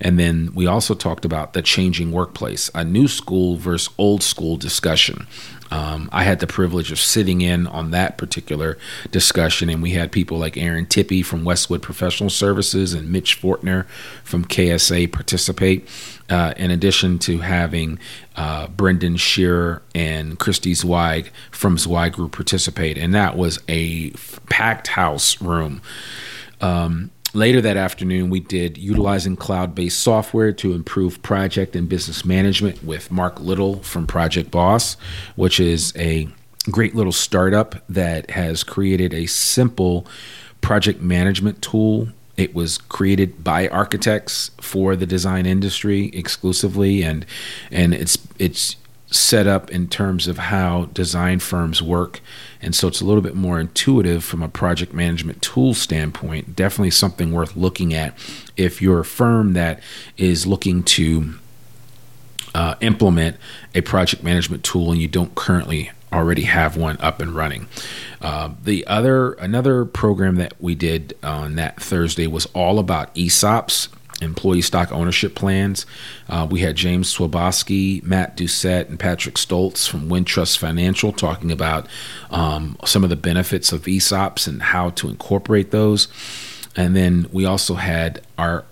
And 0.00 0.18
then 0.18 0.50
we 0.54 0.66
also 0.66 0.94
talked 0.94 1.24
about 1.24 1.54
the 1.54 1.62
changing 1.62 2.12
workplace, 2.12 2.70
a 2.74 2.84
new 2.84 3.08
school 3.08 3.56
versus 3.56 3.92
old 3.98 4.22
school 4.22 4.56
discussion. 4.56 5.26
Um, 5.72 6.10
I 6.12 6.24
had 6.24 6.40
the 6.40 6.46
privilege 6.46 6.92
of 6.92 6.98
sitting 6.98 7.40
in 7.40 7.66
on 7.66 7.92
that 7.92 8.18
particular 8.18 8.76
discussion, 9.10 9.70
and 9.70 9.82
we 9.82 9.92
had 9.92 10.12
people 10.12 10.36
like 10.36 10.58
Aaron 10.58 10.84
Tippy 10.84 11.22
from 11.22 11.44
Westwood 11.44 11.80
Professional 11.80 12.28
Services 12.28 12.92
and 12.92 13.10
Mitch 13.10 13.40
Fortner 13.40 13.86
from 14.22 14.44
KSA 14.44 15.10
participate. 15.10 15.88
Uh, 16.28 16.52
in 16.58 16.70
addition 16.70 17.18
to 17.18 17.38
having 17.38 17.98
uh, 18.36 18.66
Brendan 18.68 19.16
Shearer 19.16 19.82
and 19.94 20.38
Christy 20.38 20.74
Zweig 20.74 21.30
from 21.50 21.78
Zweig 21.78 22.12
Group 22.12 22.32
participate, 22.32 22.98
and 22.98 23.14
that 23.14 23.34
was 23.36 23.58
a 23.66 24.10
packed 24.50 24.88
house 24.88 25.40
room. 25.40 25.80
Um, 26.60 27.10
later 27.34 27.60
that 27.60 27.76
afternoon, 27.76 28.30
we 28.30 28.40
did 28.40 28.78
utilizing 28.78 29.36
cloud 29.36 29.74
based 29.74 30.00
software 30.00 30.52
to 30.52 30.72
improve 30.72 31.22
project 31.22 31.74
and 31.76 31.88
business 31.88 32.24
management 32.24 32.82
with 32.84 33.10
Mark 33.10 33.40
Little 33.40 33.82
from 33.82 34.06
Project 34.06 34.50
Boss, 34.50 34.96
which 35.36 35.58
is 35.58 35.92
a 35.96 36.28
great 36.70 36.94
little 36.94 37.12
startup 37.12 37.84
that 37.88 38.30
has 38.30 38.62
created 38.62 39.12
a 39.12 39.26
simple 39.26 40.06
project 40.60 41.00
management 41.00 41.60
tool. 41.62 42.08
It 42.36 42.54
was 42.54 42.78
created 42.78 43.44
by 43.44 43.68
architects 43.68 44.50
for 44.60 44.96
the 44.96 45.06
design 45.06 45.44
industry 45.44 46.06
exclusively, 46.14 47.02
and 47.02 47.26
and 47.70 47.92
it's 47.92 48.16
it's 48.38 48.76
set 49.14 49.46
up 49.46 49.70
in 49.70 49.88
terms 49.88 50.26
of 50.26 50.38
how 50.38 50.86
design 50.86 51.38
firms 51.38 51.82
work. 51.82 52.20
And 52.60 52.74
so 52.74 52.88
it's 52.88 53.00
a 53.00 53.04
little 53.04 53.22
bit 53.22 53.34
more 53.34 53.60
intuitive 53.60 54.24
from 54.24 54.42
a 54.42 54.48
project 54.48 54.92
management 54.92 55.42
tool 55.42 55.74
standpoint. 55.74 56.56
Definitely 56.56 56.90
something 56.90 57.32
worth 57.32 57.56
looking 57.56 57.94
at 57.94 58.16
if 58.56 58.80
you're 58.80 59.00
a 59.00 59.04
firm 59.04 59.52
that 59.54 59.80
is 60.16 60.46
looking 60.46 60.82
to 60.84 61.34
uh, 62.54 62.74
implement 62.80 63.36
a 63.74 63.80
project 63.80 64.22
management 64.22 64.62
tool 64.64 64.92
and 64.92 65.00
you 65.00 65.08
don't 65.08 65.34
currently 65.34 65.90
already 66.12 66.42
have 66.42 66.76
one 66.76 66.98
up 67.00 67.20
and 67.20 67.34
running. 67.34 67.66
Uh, 68.20 68.50
the 68.62 68.86
other 68.86 69.32
another 69.34 69.84
program 69.84 70.36
that 70.36 70.52
we 70.60 70.74
did 70.74 71.16
on 71.22 71.54
that 71.56 71.80
Thursday 71.80 72.26
was 72.26 72.46
all 72.46 72.78
about 72.78 73.14
ESOPs 73.14 73.88
employee 74.22 74.62
stock 74.62 74.90
ownership 74.92 75.34
plans. 75.34 75.86
Uh, 76.28 76.46
we 76.50 76.60
had 76.60 76.76
James 76.76 77.14
Swaboski, 77.14 78.02
Matt 78.02 78.36
Doucette, 78.36 78.88
and 78.88 78.98
Patrick 78.98 79.36
Stoltz 79.36 79.88
from 79.88 80.08
Wintrust 80.08 80.58
Financial 80.58 81.12
talking 81.12 81.50
about 81.50 81.86
um, 82.30 82.76
some 82.84 83.04
of 83.04 83.10
the 83.10 83.16
benefits 83.16 83.72
of 83.72 83.82
ESOPs 83.82 84.46
and 84.46 84.62
how 84.62 84.90
to 84.90 85.08
incorporate 85.08 85.70
those. 85.70 86.08
And 86.74 86.96
then 86.96 87.26
we 87.32 87.44
also 87.44 87.74
had 87.74 88.22
our 88.38 88.64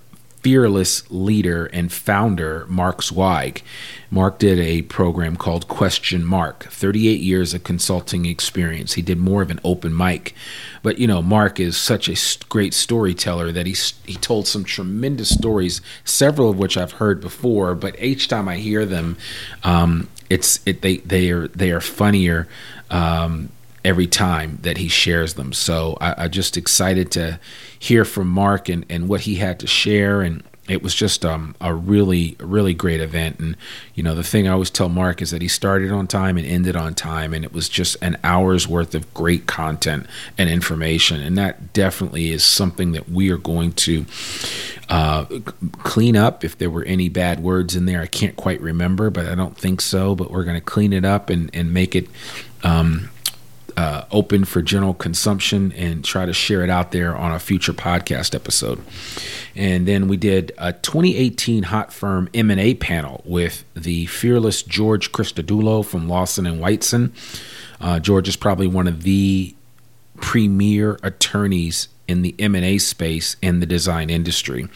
fearless 0.43 1.09
leader 1.11 1.67
and 1.67 1.93
founder, 1.93 2.65
Mark 2.69 3.03
Zweig. 3.03 3.63
Mark 4.11 4.39
did 4.39 4.59
a 4.59 4.83
program 4.83 5.37
called 5.37 5.69
Question 5.69 6.25
Mark, 6.25 6.65
38 6.65 7.21
years 7.21 7.55
of 7.55 7.63
consulting 7.63 8.27
experience. 8.27 8.95
He 8.95 9.03
did 9.03 9.19
more 9.19 9.43
of 9.43 9.51
an 9.51 9.61
open 9.63 9.97
mic. 9.97 10.35
But, 10.83 10.99
you 10.99 11.07
know, 11.07 11.23
Mark 11.23 11.61
is 11.61 11.77
such 11.77 12.09
a 12.09 12.17
great 12.49 12.75
storyteller 12.75 13.53
that 13.53 13.67
he, 13.67 13.77
he 14.05 14.17
told 14.17 14.49
some 14.49 14.65
tremendous 14.65 15.31
stories, 15.31 15.81
several 16.05 16.51
of 16.51 16.59
which 16.59 16.77
I've 16.77 16.93
heard 16.93 17.21
before, 17.21 17.75
but 17.75 18.01
each 18.03 18.29
time 18.29 18.49
I 18.49 18.57
hear 18.57 18.87
them, 18.87 19.17
um, 19.63 20.09
it's 20.29 20.61
it, 20.67 20.83
they, 20.83 20.99
they, 20.99 21.31
are, 21.31 21.49
they 21.49 21.71
are 21.71 21.81
funnier. 21.81 22.49
Um, 22.91 23.51
every 23.85 24.07
time 24.07 24.59
that 24.63 24.77
he 24.77 24.89
shares 24.89 25.35
them. 25.35 25.53
So 25.53 25.97
I, 26.01 26.25
am 26.25 26.31
just 26.31 26.57
excited 26.57 27.11
to 27.13 27.41
hear 27.81 28.05
from 28.05 28.29
Mark 28.29 28.69
and, 28.69 28.87
and 28.89 29.09
what 29.09 29.23
he 29.23 29.37
had 29.37 29.59
to 29.59 29.67
share. 29.67 30.21
And 30.21 30.45
it 30.69 30.83
was 30.83 30.95
just 30.95 31.25
um, 31.25 31.57
a 31.61 31.75
really, 31.75 32.37
really 32.39 32.75
great 32.75 33.01
event. 33.01 33.41
And, 33.41 33.57
you 33.95 34.05
know, 34.05 34.15
the 34.15 34.23
thing 34.23 34.47
I 34.47 34.53
always 34.53 34.71
tell 34.71 34.89
Mark 34.89 35.21
is 35.21 35.33
that 35.33 35.43
he 35.43 35.49
started 35.49 35.91
on 35.91 36.07
time 36.07 36.37
and 36.37 36.47
ended 36.47 36.77
on 36.77 36.95
time. 36.95 37.35
And 37.35 37.45
it 37.45 37.53
was 37.53 37.69
just 37.69 37.97
an 38.01 38.19
hour's 38.23 38.69
worth 38.69 38.95
of 38.95 39.13
great 39.13 39.49
content 39.49 40.07
and 40.39 40.49
information. 40.49 41.23
And 41.23 41.37
that 41.39 41.73
definitely 41.73 42.31
is 42.31 42.45
something 42.45 42.93
that 42.93 43.09
we 43.09 43.31
are 43.31 43.39
going 43.39 43.73
to 43.73 44.05
uh, 44.91 45.25
clean 45.79 46.17
up. 46.17 46.45
If 46.45 46.59
there 46.59 46.71
were 46.71 46.85
any 46.85 47.09
bad 47.09 47.41
words 47.41 47.75
in 47.75 47.87
there, 47.87 48.03
I 48.03 48.07
can't 48.07 48.37
quite 48.37 48.61
remember, 48.61 49.11
but 49.11 49.27
I 49.27 49.35
don't 49.35 49.57
think 49.57 49.81
so. 49.81 50.15
But 50.15 50.31
we're 50.31 50.45
going 50.45 50.61
to 50.61 50.65
clean 50.65 50.93
it 50.93 51.05
up 51.05 51.31
and, 51.31 51.51
and 51.55 51.75
make 51.75 51.97
it. 51.97 52.09
Um, 52.63 53.09
uh, 53.81 54.05
open 54.11 54.45
for 54.45 54.61
general 54.61 54.93
consumption 54.93 55.73
and 55.73 56.05
try 56.05 56.27
to 56.27 56.35
share 56.35 56.63
it 56.63 56.69
out 56.69 56.93
there 56.93 57.17
on 57.17 57.33
a 57.33 57.39
future 57.39 57.73
podcast 57.73 58.35
episode. 58.35 58.79
And 59.57 59.89
then 59.89 60.07
we 60.07 60.19
did 60.19 60.53
a 60.59 60.75
2018 60.75 61.63
Hot 61.63 61.91
Firm 61.91 62.29
M&A 62.35 62.75
panel 62.75 63.23
with 63.25 63.65
the 63.73 64.05
fearless 64.05 64.63
George 64.63 65.13
Christodoulou 65.13 65.87
from 65.87 66.11
Lawson 66.11 66.45
and 66.45 66.61
Weitzen. 66.61 67.13
Uh, 67.81 67.99
George 67.99 68.29
is 68.29 68.37
probably 68.37 68.67
one 68.67 68.87
of 68.87 69.03
the 69.03 69.55
premier 70.21 70.99
attorneys 71.03 71.89
in 72.07 72.21
the 72.21 72.35
M&A 72.39 72.77
space 72.77 73.37
in 73.41 73.61
the 73.61 73.67
design 73.67 74.11
industry. 74.11 74.69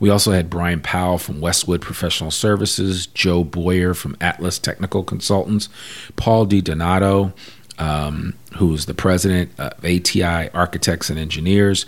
We 0.00 0.10
also 0.10 0.32
had 0.32 0.50
Brian 0.50 0.80
Powell 0.80 1.18
from 1.18 1.40
Westwood 1.40 1.82
Professional 1.82 2.32
Services, 2.32 3.06
Joe 3.06 3.44
Boyer 3.44 3.94
from 3.94 4.16
Atlas 4.20 4.58
Technical 4.58 5.04
Consultants, 5.04 5.68
Paul 6.16 6.46
DiDonato 6.46 7.32
um, 7.80 8.34
who's 8.56 8.86
the 8.86 8.94
president 8.94 9.50
of 9.58 9.84
ATI 9.84 10.50
Architects 10.50 11.10
and 11.10 11.18
Engineers, 11.18 11.86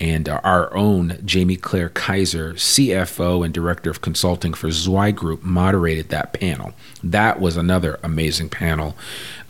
and 0.00 0.28
our 0.28 0.74
own 0.74 1.18
Jamie 1.24 1.56
Claire 1.56 1.88
Kaiser, 1.88 2.54
CFO 2.54 3.44
and 3.44 3.54
Director 3.54 3.90
of 3.90 4.00
Consulting 4.00 4.52
for 4.52 4.70
Zweig 4.70 5.16
Group, 5.16 5.42
moderated 5.42 6.08
that 6.08 6.32
panel. 6.32 6.72
That 7.02 7.40
was 7.40 7.56
another 7.56 8.00
amazing 8.02 8.48
panel 8.48 8.96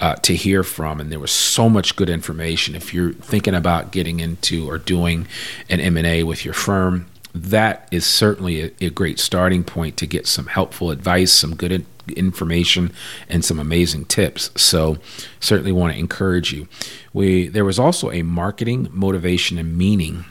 uh, 0.00 0.16
to 0.16 0.34
hear 0.34 0.62
from, 0.62 1.00
and 1.00 1.10
there 1.10 1.20
was 1.20 1.30
so 1.30 1.70
much 1.70 1.96
good 1.96 2.10
information. 2.10 2.74
If 2.74 2.92
you're 2.92 3.12
thinking 3.12 3.54
about 3.54 3.90
getting 3.90 4.20
into 4.20 4.68
or 4.68 4.76
doing 4.76 5.26
an 5.70 5.80
M&A 5.80 6.24
with 6.24 6.44
your 6.44 6.54
firm, 6.54 7.06
that 7.34 7.88
is 7.90 8.06
certainly 8.06 8.62
a, 8.62 8.70
a 8.80 8.90
great 8.90 9.18
starting 9.18 9.64
point 9.64 9.96
to 9.96 10.06
get 10.06 10.26
some 10.26 10.46
helpful 10.46 10.90
advice, 10.90 11.32
some 11.32 11.54
good 11.54 11.84
information 12.16 12.92
and 13.28 13.44
some 13.44 13.58
amazing 13.58 14.04
tips. 14.04 14.50
So 14.56 14.98
certainly 15.40 15.72
want 15.72 15.92
to 15.92 15.98
encourage 15.98 16.52
you. 16.52 16.68
We 17.12 17.48
there 17.48 17.64
was 17.64 17.78
also 17.78 18.10
a 18.10 18.22
marketing 18.22 18.88
motivation 18.92 19.58
and 19.58 19.76
meaning 19.76 20.24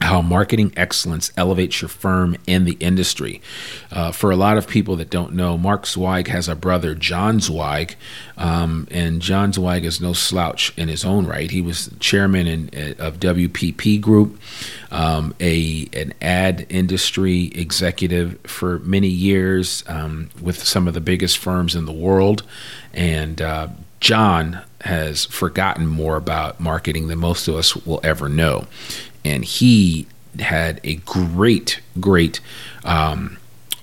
how 0.00 0.22
marketing 0.22 0.72
excellence 0.76 1.32
elevates 1.36 1.82
your 1.82 1.88
firm 1.88 2.36
and 2.46 2.66
the 2.66 2.76
industry. 2.80 3.42
Uh, 3.90 4.12
for 4.12 4.30
a 4.30 4.36
lot 4.36 4.56
of 4.56 4.68
people 4.68 4.96
that 4.96 5.10
don't 5.10 5.32
know, 5.32 5.58
Mark 5.58 5.86
Zweig 5.86 6.28
has 6.28 6.48
a 6.48 6.54
brother, 6.54 6.94
John 6.94 7.40
Zweig, 7.40 7.96
um, 8.36 8.86
and 8.90 9.20
John 9.20 9.52
Zweig 9.52 9.84
is 9.84 10.00
no 10.00 10.12
slouch 10.12 10.72
in 10.76 10.88
his 10.88 11.04
own 11.04 11.26
right. 11.26 11.50
He 11.50 11.60
was 11.60 11.90
chairman 11.98 12.46
in, 12.46 12.70
uh, 12.74 13.02
of 13.02 13.18
WPP 13.18 14.00
Group, 14.00 14.40
um, 14.90 15.34
a 15.40 15.88
an 15.92 16.14
ad 16.22 16.66
industry 16.68 17.46
executive 17.54 18.38
for 18.42 18.78
many 18.80 19.08
years 19.08 19.82
um, 19.88 20.30
with 20.40 20.62
some 20.62 20.86
of 20.86 20.94
the 20.94 21.00
biggest 21.00 21.38
firms 21.38 21.74
in 21.74 21.86
the 21.86 21.92
world, 21.92 22.44
and 22.94 23.42
uh, 23.42 23.68
John 24.00 24.60
has 24.82 25.24
forgotten 25.24 25.88
more 25.88 26.16
about 26.16 26.60
marketing 26.60 27.08
than 27.08 27.18
most 27.18 27.48
of 27.48 27.56
us 27.56 27.74
will 27.74 28.00
ever 28.04 28.28
know 28.28 28.68
and 29.24 29.44
he 29.44 30.06
had 30.38 30.80
a 30.84 30.96
great, 30.96 31.80
great 32.00 32.40
um, 32.84 33.38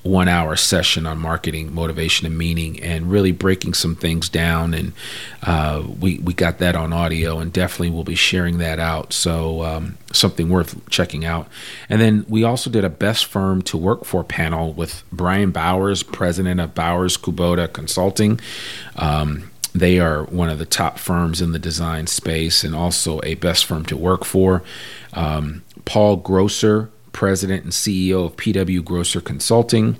one 0.05 0.27
hour 0.27 0.55
session 0.55 1.07
on 1.07 1.17
marketing, 1.17 1.73
motivation, 1.73 2.27
and 2.27 2.37
meaning, 2.37 2.79
and 2.83 3.09
really 3.09 3.31
breaking 3.31 3.73
some 3.73 3.95
things 3.95 4.29
down. 4.29 4.75
And 4.75 4.93
uh, 5.41 5.83
we 5.99 6.19
we 6.19 6.33
got 6.33 6.59
that 6.59 6.75
on 6.75 6.93
audio, 6.93 7.39
and 7.39 7.51
definitely 7.51 7.89
we'll 7.89 8.03
be 8.03 8.15
sharing 8.15 8.59
that 8.59 8.79
out. 8.79 9.13
So 9.13 9.63
um, 9.63 9.97
something 10.13 10.49
worth 10.49 10.87
checking 10.89 11.25
out. 11.25 11.47
And 11.89 11.99
then 11.99 12.23
we 12.29 12.43
also 12.43 12.69
did 12.69 12.83
a 12.83 12.89
best 12.89 13.25
firm 13.25 13.63
to 13.63 13.77
work 13.77 14.05
for 14.05 14.23
panel 14.23 14.73
with 14.73 15.03
Brian 15.11 15.49
Bowers, 15.49 16.03
president 16.03 16.59
of 16.59 16.75
Bowers 16.75 17.17
Kubota 17.17 17.71
Consulting. 17.71 18.39
Um, 18.97 19.49
they 19.75 19.99
are 19.99 20.23
one 20.23 20.49
of 20.49 20.57
the 20.57 20.65
top 20.65 20.97
firms 20.97 21.41
in 21.41 21.51
the 21.51 21.59
design 21.59 22.07
space 22.07 22.63
and 22.63 22.73
also 22.73 23.19
a 23.23 23.35
best 23.35 23.65
firm 23.65 23.83
to 23.85 23.97
work 23.97 24.23
for. 24.23 24.63
Um, 25.13 25.63
Paul 25.83 26.15
Grosser, 26.15 26.89
president 27.11 27.63
and 27.65 27.73
CEO 27.73 28.25
of 28.25 28.37
PW 28.37 28.83
Grosser 28.83 29.19
Consulting. 29.19 29.97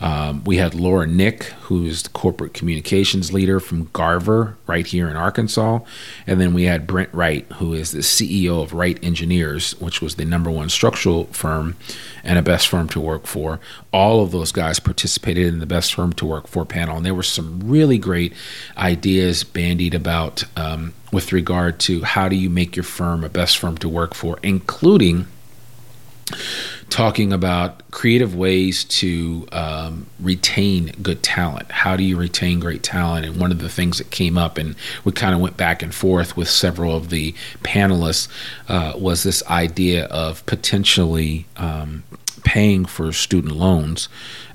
Um, 0.00 0.44
we 0.44 0.56
had 0.56 0.74
Laura 0.74 1.06
Nick, 1.06 1.44
who's 1.62 2.02
the 2.02 2.08
corporate 2.10 2.52
communications 2.52 3.32
leader 3.32 3.60
from 3.60 3.88
Garver, 3.92 4.56
right 4.66 4.86
here 4.86 5.08
in 5.08 5.16
Arkansas. 5.16 5.80
And 6.26 6.40
then 6.40 6.52
we 6.52 6.64
had 6.64 6.86
Brent 6.86 7.12
Wright, 7.12 7.46
who 7.54 7.72
is 7.72 7.92
the 7.92 8.00
CEO 8.00 8.62
of 8.62 8.72
Wright 8.72 8.98
Engineers, 9.02 9.78
which 9.80 10.00
was 10.00 10.16
the 10.16 10.24
number 10.24 10.50
one 10.50 10.68
structural 10.68 11.24
firm 11.26 11.76
and 12.22 12.38
a 12.38 12.42
best 12.42 12.68
firm 12.68 12.88
to 12.88 13.00
work 13.00 13.26
for. 13.26 13.60
All 13.92 14.22
of 14.22 14.32
those 14.32 14.52
guys 14.52 14.80
participated 14.80 15.46
in 15.46 15.58
the 15.58 15.66
best 15.66 15.94
firm 15.94 16.12
to 16.14 16.26
work 16.26 16.48
for 16.48 16.64
panel. 16.64 16.96
And 16.96 17.06
there 17.06 17.14
were 17.14 17.22
some 17.22 17.60
really 17.64 17.98
great 17.98 18.32
ideas 18.76 19.44
bandied 19.44 19.94
about 19.94 20.44
um, 20.56 20.92
with 21.12 21.32
regard 21.32 21.78
to 21.80 22.02
how 22.02 22.28
do 22.28 22.36
you 22.36 22.50
make 22.50 22.76
your 22.76 22.84
firm 22.84 23.24
a 23.24 23.28
best 23.28 23.58
firm 23.58 23.78
to 23.78 23.88
work 23.88 24.14
for, 24.14 24.38
including 24.42 25.26
talking 26.94 27.32
about 27.32 27.90
creative 27.90 28.36
ways 28.36 28.84
to 28.84 29.48
um, 29.50 30.06
retain 30.20 30.92
good 31.02 31.24
talent. 31.24 31.68
How 31.68 31.96
do 31.96 32.04
you 32.04 32.16
retain 32.16 32.60
great 32.60 32.84
talent? 32.84 33.26
And 33.26 33.40
one 33.40 33.50
of 33.50 33.58
the 33.58 33.68
things 33.68 33.98
that 33.98 34.12
came 34.12 34.38
up, 34.38 34.58
and 34.58 34.76
we 35.02 35.10
kind 35.10 35.34
of 35.34 35.40
went 35.40 35.56
back 35.56 35.82
and 35.82 35.92
forth 35.92 36.36
with 36.36 36.48
several 36.48 36.96
of 36.96 37.10
the 37.10 37.34
panelists, 37.64 38.28
uh, 38.68 38.92
was 38.96 39.24
this 39.24 39.44
idea 39.46 40.04
of 40.04 40.46
potentially 40.46 41.46
um, 41.56 42.04
paying 42.44 42.84
for 42.84 43.10
student 43.12 43.56
loans 43.56 44.08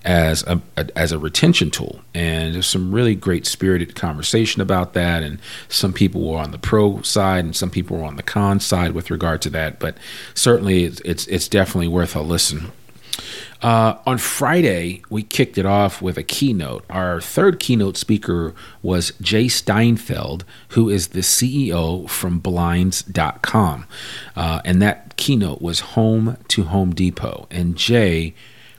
as 0.05 0.43
a, 0.43 0.61
a, 0.77 0.97
as 0.97 1.11
a 1.11 1.19
retention 1.19 1.69
tool. 1.69 2.01
And 2.13 2.55
there's 2.55 2.67
some 2.67 2.93
really 2.93 3.15
great 3.15 3.45
spirited 3.45 3.95
conversation 3.95 4.61
about 4.61 4.93
that. 4.93 5.23
And 5.23 5.39
some 5.67 5.91
people 5.91 6.21
were 6.21 6.37
on 6.39 6.51
the 6.51 6.57
pro 6.57 7.01
side, 7.01 7.43
and 7.43 7.55
some 7.55 7.69
people 7.69 7.97
were 7.97 8.05
on 8.05 8.15
the 8.15 8.23
con 8.23 8.59
side 8.59 8.93
with 8.93 9.11
regard 9.11 9.41
to 9.43 9.49
that. 9.51 9.79
But 9.79 9.97
certainly, 10.33 10.85
it's 10.85 11.01
it's, 11.01 11.27
it's 11.27 11.47
definitely 11.47 11.89
worth 11.89 12.15
a 12.15 12.21
listen. 12.21 12.71
Uh, 13.61 13.95
on 14.05 14.17
Friday, 14.17 15.01
we 15.09 15.23
kicked 15.23 15.57
it 15.57 15.65
off 15.65 16.01
with 16.01 16.17
a 16.17 16.23
keynote. 16.23 16.85
Our 16.89 17.19
third 17.19 17.59
keynote 17.59 17.97
speaker 17.97 18.53
was 18.81 19.11
Jay 19.21 19.47
Steinfeld, 19.47 20.45
who 20.69 20.89
is 20.89 21.09
the 21.09 21.19
CEO 21.19 22.09
from 22.09 22.39
Blinds.com. 22.39 23.85
Uh, 24.35 24.61
and 24.63 24.81
that 24.81 25.17
keynote 25.17 25.61
was 25.61 25.79
Home 25.81 26.37
to 26.49 26.63
Home 26.63 26.95
Depot. 26.95 27.47
And 27.51 27.75
Jay 27.75 28.33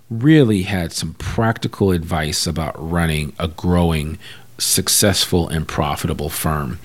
really 0.08 0.62
had 0.62 0.92
some 0.92 1.14
practical 1.14 1.92
advice 1.92 2.46
about 2.46 2.74
running 2.76 3.32
a 3.38 3.48
growing 3.48 4.18
successful 4.60 5.48
and 5.48 5.66
profitable 5.66 6.28
firm. 6.28 6.78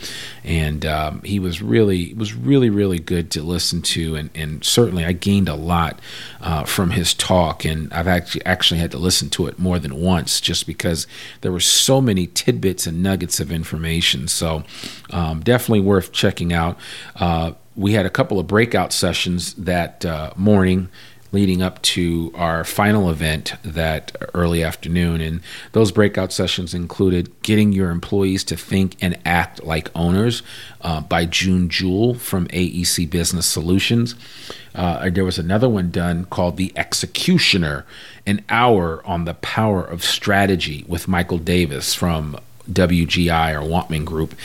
And 0.44 0.86
um, 0.86 1.22
he 1.24 1.40
was 1.40 1.62
really 1.62 2.14
was 2.14 2.34
really 2.34 2.70
really 2.70 3.00
good 3.00 3.32
to 3.32 3.44
listen 3.44 3.82
to. 3.82 4.16
And, 4.16 4.30
and 4.36 4.64
certainly 4.64 5.06
I 5.06 5.12
gained 5.12 5.50
a 5.50 5.56
lot 5.56 6.00
uh, 6.42 6.64
from 6.64 6.92
his 6.92 7.14
talk. 7.14 7.66
And 7.66 7.92
I've 7.94 8.08
actually 8.08 8.46
actually 8.46 8.80
had 8.80 8.92
to 8.92 8.98
listen 8.98 9.30
to 9.32 9.48
it 9.48 9.60
more 9.60 9.80
than 9.80 10.02
once 10.02 10.40
just 10.40 10.66
because 10.68 11.08
there 11.42 11.52
were 11.52 11.60
so 11.60 12.02
many 12.02 12.28
tidbits 12.28 12.88
and 12.88 13.04
nuggets 13.04 13.40
of 13.40 13.52
information. 13.52 14.28
So 14.28 14.64
um, 15.10 15.42
definitely 15.42 15.82
worth 15.82 16.12
checking 16.12 16.54
out. 16.54 16.78
Uh, 17.16 17.54
we 17.76 17.94
had 17.94 18.06
a 18.06 18.10
couple 18.10 18.40
of 18.40 18.48
breakout 18.48 18.94
sessions 18.94 19.54
that 19.56 20.06
uh, 20.06 20.32
morning 20.38 20.88
leading 21.32 21.62
up 21.62 21.82
to 21.82 22.32
our 22.36 22.64
final 22.64 23.10
event 23.10 23.56
that 23.64 24.16
early 24.34 24.64
afternoon. 24.64 25.22
And 25.22 25.42
those 25.74 25.92
breakout 25.92 26.32
sessions 26.32 26.74
included 26.74 27.42
getting 27.42 27.74
your 27.74 27.90
employees 27.90 28.44
to 28.46 28.56
think 28.56 28.96
and 29.02 29.18
act 29.26 29.64
like 29.64 29.90
owners 29.96 30.44
uh, 30.82 31.02
by 31.02 31.26
June 31.26 31.70
Jewell 31.70 32.14
from 32.14 32.48
AEC 32.48 33.10
Business 33.10 33.46
Solutions. 33.46 34.16
Uh, 34.74 35.10
there 35.10 35.26
was 35.26 35.40
another 35.40 35.70
one 35.70 35.90
done 35.90 36.26
called 36.26 36.58
The 36.58 36.72
Executioner, 36.76 37.86
an 38.26 38.44
hour 38.50 39.02
on 39.06 39.26
the 39.26 39.34
power 39.36 39.84
of 39.84 40.04
strategy 40.04 40.86
with 40.88 41.08
Michael 41.08 41.38
Davis 41.38 41.94
from 41.94 42.38
WGI 42.70 43.54
or 43.54 43.68
Wantman 43.68 44.06
Group. 44.06 44.36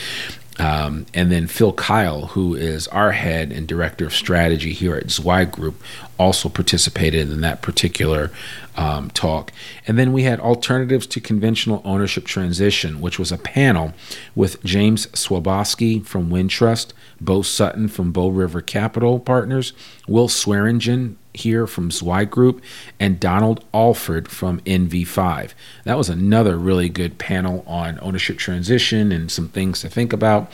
Um, 0.61 1.07
and 1.15 1.31
then 1.31 1.47
Phil 1.47 1.73
Keil, 1.73 2.29
who 2.29 2.53
is 2.53 2.87
our 2.89 3.13
head 3.13 3.51
and 3.51 3.67
director 3.67 4.05
of 4.05 4.13
strategy 4.13 4.73
here 4.73 4.95
at 4.95 5.09
Zweig 5.09 5.51
Group, 5.51 5.81
also 6.19 6.49
participated 6.49 7.31
in 7.31 7.41
that 7.41 7.63
particular 7.63 8.29
um, 8.77 9.09
talk. 9.09 9.51
And 9.87 9.97
then 9.97 10.13
we 10.13 10.21
had 10.21 10.39
alternatives 10.39 11.07
to 11.07 11.19
conventional 11.19 11.81
ownership 11.83 12.25
transition, 12.25 13.01
which 13.01 13.17
was 13.17 13.31
a 13.31 13.39
panel 13.39 13.93
with 14.35 14.63
James 14.63 15.07
Swaboski 15.07 16.05
from 16.05 16.29
Wintrust, 16.29 16.93
Bo 17.19 17.41
Sutton 17.41 17.87
from 17.87 18.11
Bow 18.11 18.29
River 18.29 18.61
Capital 18.61 19.19
Partners, 19.19 19.73
Will 20.07 20.27
Swearingen 20.27 21.17
here 21.33 21.67
from 21.67 21.91
Zweig 21.91 22.29
Group, 22.29 22.61
and 22.99 23.19
Donald 23.19 23.63
Alford 23.73 24.27
from 24.27 24.59
NV5. 24.61 25.53
That 25.83 25.97
was 25.97 26.09
another 26.09 26.57
really 26.57 26.89
good 26.89 27.17
panel 27.17 27.63
on 27.67 27.99
ownership 28.01 28.37
transition 28.37 29.11
and 29.11 29.31
some 29.31 29.49
things 29.49 29.81
to 29.81 29.89
think 29.89 30.13
about. 30.13 30.51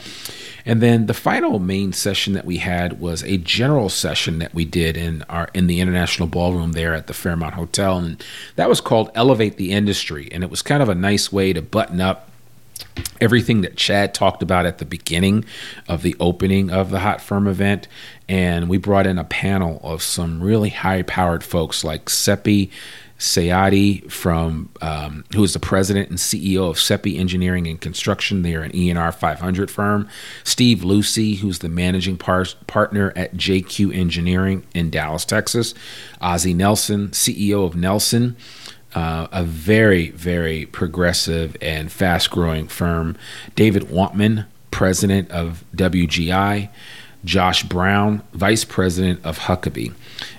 And 0.64 0.82
then 0.82 1.06
the 1.06 1.14
final 1.14 1.58
main 1.58 1.92
session 1.92 2.34
that 2.34 2.44
we 2.44 2.58
had 2.58 3.00
was 3.00 3.22
a 3.22 3.38
general 3.38 3.88
session 3.88 4.38
that 4.38 4.54
we 4.54 4.64
did 4.64 4.96
in 4.96 5.22
our 5.22 5.48
in 5.54 5.66
the 5.66 5.80
International 5.80 6.28
Ballroom 6.28 6.72
there 6.72 6.94
at 6.94 7.06
the 7.06 7.14
Fairmont 7.14 7.54
Hotel, 7.54 7.96
and 7.96 8.22
that 8.56 8.68
was 8.68 8.80
called 8.80 9.10
Elevate 9.14 9.56
the 9.56 9.72
Industry, 9.72 10.28
and 10.30 10.44
it 10.44 10.50
was 10.50 10.62
kind 10.62 10.82
of 10.82 10.88
a 10.88 10.94
nice 10.94 11.32
way 11.32 11.52
to 11.52 11.62
button 11.62 12.00
up 12.00 12.28
everything 13.20 13.62
that 13.62 13.76
Chad 13.76 14.14
talked 14.14 14.42
about 14.42 14.66
at 14.66 14.78
the 14.78 14.84
beginning 14.84 15.44
of 15.88 16.02
the 16.02 16.16
opening 16.20 16.70
of 16.70 16.90
the 16.90 17.00
Hot 17.00 17.20
Firm 17.20 17.46
event. 17.46 17.88
And 18.28 18.68
we 18.68 18.78
brought 18.78 19.06
in 19.06 19.18
a 19.18 19.24
panel 19.24 19.80
of 19.82 20.02
some 20.02 20.42
really 20.42 20.70
high 20.70 21.02
powered 21.02 21.42
folks 21.42 21.82
like 21.84 22.06
Sepi 22.06 22.70
Saidi 23.18 24.08
from 24.10 24.68
um, 24.80 25.24
who 25.34 25.42
is 25.42 25.52
the 25.52 25.58
president 25.58 26.08
and 26.08 26.18
CEO 26.18 26.70
of 26.70 26.76
SEPI 26.76 27.18
Engineering 27.18 27.66
and 27.66 27.80
Construction. 27.80 28.42
They 28.42 28.54
are 28.54 28.62
an 28.62 28.70
ENR 28.70 29.12
500 29.12 29.70
firm. 29.70 30.08
Steve 30.44 30.84
Lucy, 30.84 31.36
who's 31.36 31.58
the 31.58 31.68
managing 31.68 32.16
par- 32.16 32.46
partner 32.68 33.12
at 33.16 33.34
JQ 33.34 33.94
Engineering 33.94 34.64
in 34.72 34.90
Dallas, 34.90 35.24
Texas. 35.24 35.74
Ozzie 36.20 36.54
Nelson, 36.54 37.08
CEO 37.08 37.66
of 37.66 37.74
Nelson. 37.74 38.36
Uh, 38.98 39.28
a 39.30 39.44
very, 39.44 40.10
very 40.10 40.66
progressive 40.66 41.56
and 41.62 41.92
fast 41.92 42.32
growing 42.32 42.66
firm. 42.66 43.16
David 43.54 43.84
Wantman, 43.84 44.46
president 44.72 45.30
of 45.30 45.62
WGI. 45.76 46.68
Josh 47.24 47.62
Brown, 47.62 48.22
vice 48.32 48.64
president 48.64 49.24
of 49.24 49.38
Huckabee. 49.38 49.92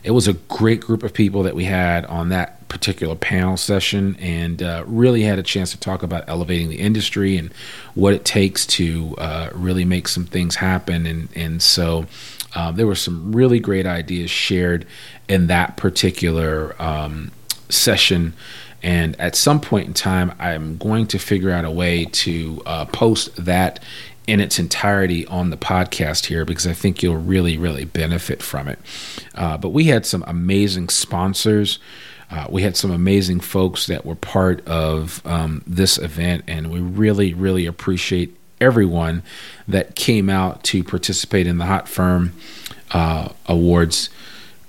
It 0.04 0.12
was 0.12 0.28
a 0.28 0.34
great 0.34 0.82
group 0.82 1.04
of 1.04 1.14
people 1.14 1.44
that 1.44 1.56
we 1.56 1.64
had 1.64 2.06
on 2.08 2.30
that 2.30 2.68
particular 2.68 3.16
panel 3.16 3.56
session 3.56 4.18
and 4.20 4.62
uh, 4.62 4.84
really 4.86 5.22
had 5.22 5.40
a 5.40 5.44
chance 5.44 5.72
to 5.72 5.80
talk 5.80 6.04
about 6.04 6.26
elevating 6.28 6.68
the 6.68 6.80
industry 6.80 7.38
and 7.38 7.54
what 7.96 8.14
it 8.14 8.26
takes 8.26 8.66
to 8.66 9.16
uh, 9.20 9.52
really 9.54 9.86
make 9.86 10.10
some 10.10 10.26
things 10.26 10.56
happen. 10.56 11.06
And, 11.06 11.30
and 11.34 11.62
so 11.62 12.08
uh, 12.56 12.72
there 12.72 12.88
were 12.88 12.96
some 12.96 13.34
really 13.34 13.62
great 13.62 13.86
ideas 13.86 14.30
shared 14.30 14.86
in 15.30 15.48
that 15.48 15.78
particular 15.78 16.76
um, 16.82 17.32
session. 17.70 18.34
And 18.82 19.20
at 19.20 19.36
some 19.36 19.60
point 19.60 19.88
in 19.88 19.94
time, 19.94 20.34
I'm 20.40 20.78
going 20.78 21.08
to 21.08 21.20
figure 21.20 21.52
out 21.52 21.66
a 21.66 21.72
way 21.72 22.06
to 22.06 22.62
uh, 22.66 22.86
post 22.86 23.36
that 23.44 23.80
in 24.30 24.40
its 24.40 24.60
entirety 24.60 25.26
on 25.26 25.50
the 25.50 25.58
podcast 25.58 26.28
here 26.28 26.46
because 26.46 26.68
I 26.68 26.74
think 26.74 27.02
you'll 27.02 27.18
really, 27.18 27.58
really 27.58 27.86
benefit 27.86 28.44
from 28.44 28.68
it. 28.68 28.80
Uh, 29.34 29.58
but 29.58 29.70
we 29.70 29.86
had 29.86 30.06
some 30.06 30.24
amazing 30.28 30.90
sponsors. 30.90 31.80
Uh, 32.30 32.46
we 32.48 32.62
had 32.62 32.78
some 32.78 32.92
amazing 32.92 33.40
folks 33.40 33.88
that 33.88 34.06
were 34.06 34.16
part 34.16 34.66
of 34.68 35.26
um, 35.26 35.64
this 35.66 35.98
event, 35.98 36.44
and 36.48 36.72
we 36.72 36.80
really, 36.80 37.34
really 37.34 37.66
appreciate 37.66 38.38
everyone 38.62 39.24
that 39.68 39.96
came 39.96 40.30
out 40.30 40.64
to 40.66 40.84
participate 40.84 41.48
in 41.48 41.58
the 41.58 41.66
Hot 41.66 41.88
Firm 41.88 42.34
uh, 42.92 43.30
Awards 43.48 44.10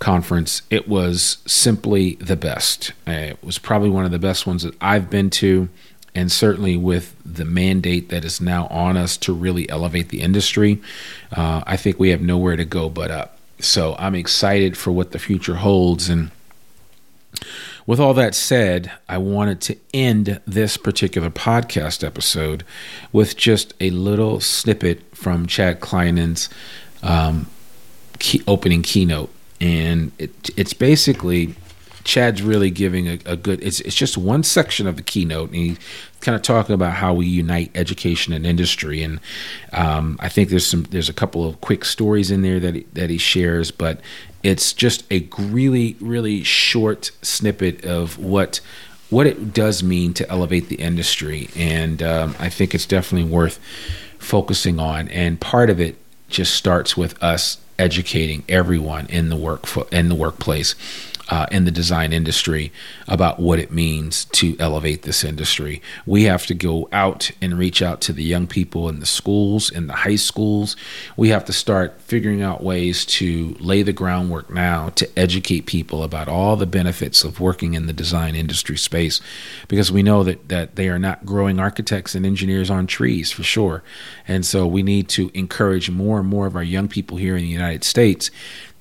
conference. 0.00 0.62
It 0.70 0.88
was 0.88 1.38
simply 1.46 2.16
the 2.16 2.36
best. 2.36 2.92
It 3.06 3.42
was 3.44 3.58
probably 3.58 3.90
one 3.90 4.04
of 4.04 4.10
the 4.10 4.18
best 4.18 4.46
ones 4.46 4.64
that 4.64 4.74
I've 4.80 5.08
been 5.08 5.30
to, 5.30 5.68
and 6.14 6.32
certainly 6.32 6.76
with 6.76 7.14
the 7.24 7.44
mandate 7.44 8.08
that 8.08 8.24
is 8.24 8.40
now 8.40 8.66
on 8.66 8.96
us 8.96 9.16
to 9.18 9.32
really 9.32 9.68
elevate 9.70 10.08
the 10.08 10.20
industry, 10.20 10.82
uh, 11.32 11.62
I 11.66 11.76
think 11.76 12.00
we 12.00 12.08
have 12.08 12.20
nowhere 12.20 12.56
to 12.56 12.64
go 12.64 12.88
but 12.88 13.12
up. 13.12 13.38
So 13.60 13.94
I'm 13.98 14.14
excited 14.14 14.76
for 14.76 14.90
what 14.90 15.12
the 15.12 15.18
future 15.18 15.56
holds 15.56 16.08
and 16.08 16.32
with 17.86 17.98
all 17.98 18.14
that 18.14 18.34
said, 18.34 18.92
I 19.08 19.18
wanted 19.18 19.60
to 19.62 19.76
end 19.92 20.40
this 20.46 20.76
particular 20.76 21.30
podcast 21.30 22.04
episode 22.04 22.64
with 23.12 23.36
just 23.36 23.74
a 23.80 23.90
little 23.90 24.40
snippet 24.40 25.02
from 25.16 25.46
Chad 25.46 25.80
Clinehens' 25.80 26.48
um, 27.02 27.46
key, 28.18 28.42
opening 28.46 28.82
keynote. 28.82 29.30
And 29.60 30.12
it, 30.18 30.50
it's 30.56 30.72
basically 30.72 31.54
Chad's 32.04 32.42
really 32.42 32.70
giving 32.70 33.08
a, 33.08 33.18
a, 33.26 33.36
good. 33.36 33.62
It's 33.62 33.80
it's 33.80 33.94
just 33.94 34.16
one 34.16 34.42
section 34.42 34.86
of 34.86 34.96
the 34.96 35.02
keynote, 35.02 35.50
and 35.50 35.56
he's 35.56 35.78
kind 36.20 36.34
of 36.34 36.42
talking 36.42 36.74
about 36.74 36.94
how 36.94 37.14
we 37.14 37.26
unite 37.26 37.70
education 37.74 38.32
and 38.32 38.46
industry. 38.46 39.02
And 39.02 39.20
um, 39.72 40.16
I 40.20 40.28
think 40.28 40.48
there's 40.48 40.66
some 40.66 40.84
there's 40.84 41.08
a 41.08 41.12
couple 41.14 41.46
of 41.46 41.60
quick 41.60 41.84
stories 41.84 42.30
in 42.30 42.42
there 42.42 42.58
that 42.58 42.74
he, 42.74 42.86
that 42.94 43.10
he 43.10 43.18
shares, 43.18 43.70
but 43.70 44.00
it's 44.42 44.72
just 44.72 45.04
a 45.12 45.28
really 45.38 45.96
really 46.00 46.42
short 46.42 47.10
snippet 47.20 47.84
of 47.84 48.18
what 48.18 48.60
what 49.10 49.26
it 49.26 49.52
does 49.52 49.82
mean 49.82 50.14
to 50.14 50.30
elevate 50.30 50.68
the 50.68 50.76
industry. 50.76 51.50
And 51.54 52.02
um, 52.02 52.34
I 52.38 52.48
think 52.48 52.74
it's 52.74 52.86
definitely 52.86 53.30
worth 53.30 53.58
focusing 54.18 54.78
on. 54.78 55.08
And 55.08 55.40
part 55.40 55.68
of 55.68 55.80
it 55.80 55.96
just 56.28 56.54
starts 56.54 56.96
with 56.96 57.20
us 57.22 57.58
educating 57.80 58.44
everyone 58.46 59.06
in 59.06 59.30
the 59.30 59.36
work 59.36 59.64
in 59.90 60.10
the 60.10 60.14
workplace 60.14 60.74
uh, 61.30 61.46
in 61.52 61.64
the 61.64 61.70
design 61.70 62.12
industry 62.12 62.72
about 63.06 63.38
what 63.38 63.60
it 63.60 63.70
means 63.70 64.24
to 64.26 64.56
elevate 64.58 65.02
this 65.02 65.22
industry. 65.22 65.80
We 66.04 66.24
have 66.24 66.44
to 66.46 66.54
go 66.54 66.88
out 66.92 67.30
and 67.40 67.56
reach 67.56 67.82
out 67.82 68.00
to 68.02 68.12
the 68.12 68.24
young 68.24 68.48
people 68.48 68.88
in 68.88 68.98
the 68.98 69.06
schools, 69.06 69.70
in 69.70 69.86
the 69.86 69.94
high 69.94 70.16
schools. 70.16 70.76
We 71.16 71.28
have 71.28 71.44
to 71.44 71.52
start 71.52 72.00
figuring 72.00 72.42
out 72.42 72.64
ways 72.64 73.04
to 73.06 73.56
lay 73.60 73.82
the 73.82 73.92
groundwork 73.92 74.50
now 74.50 74.88
to 74.90 75.08
educate 75.16 75.66
people 75.66 76.02
about 76.02 76.26
all 76.28 76.56
the 76.56 76.66
benefits 76.66 77.22
of 77.22 77.38
working 77.38 77.74
in 77.74 77.86
the 77.86 77.92
design 77.92 78.34
industry 78.34 78.76
space 78.76 79.20
because 79.68 79.92
we 79.92 80.02
know 80.02 80.24
that, 80.24 80.48
that 80.48 80.74
they 80.74 80.88
are 80.88 80.98
not 80.98 81.24
growing 81.24 81.60
architects 81.60 82.16
and 82.16 82.26
engineers 82.26 82.70
on 82.70 82.88
trees 82.88 83.30
for 83.30 83.44
sure. 83.44 83.84
And 84.26 84.44
so 84.44 84.66
we 84.66 84.82
need 84.82 85.08
to 85.10 85.30
encourage 85.32 85.90
more 85.90 86.18
and 86.18 86.28
more 86.28 86.46
of 86.46 86.56
our 86.56 86.64
young 86.64 86.88
people 86.88 87.18
here 87.18 87.36
in 87.36 87.42
the 87.42 87.48
United 87.48 87.84
States 87.84 88.32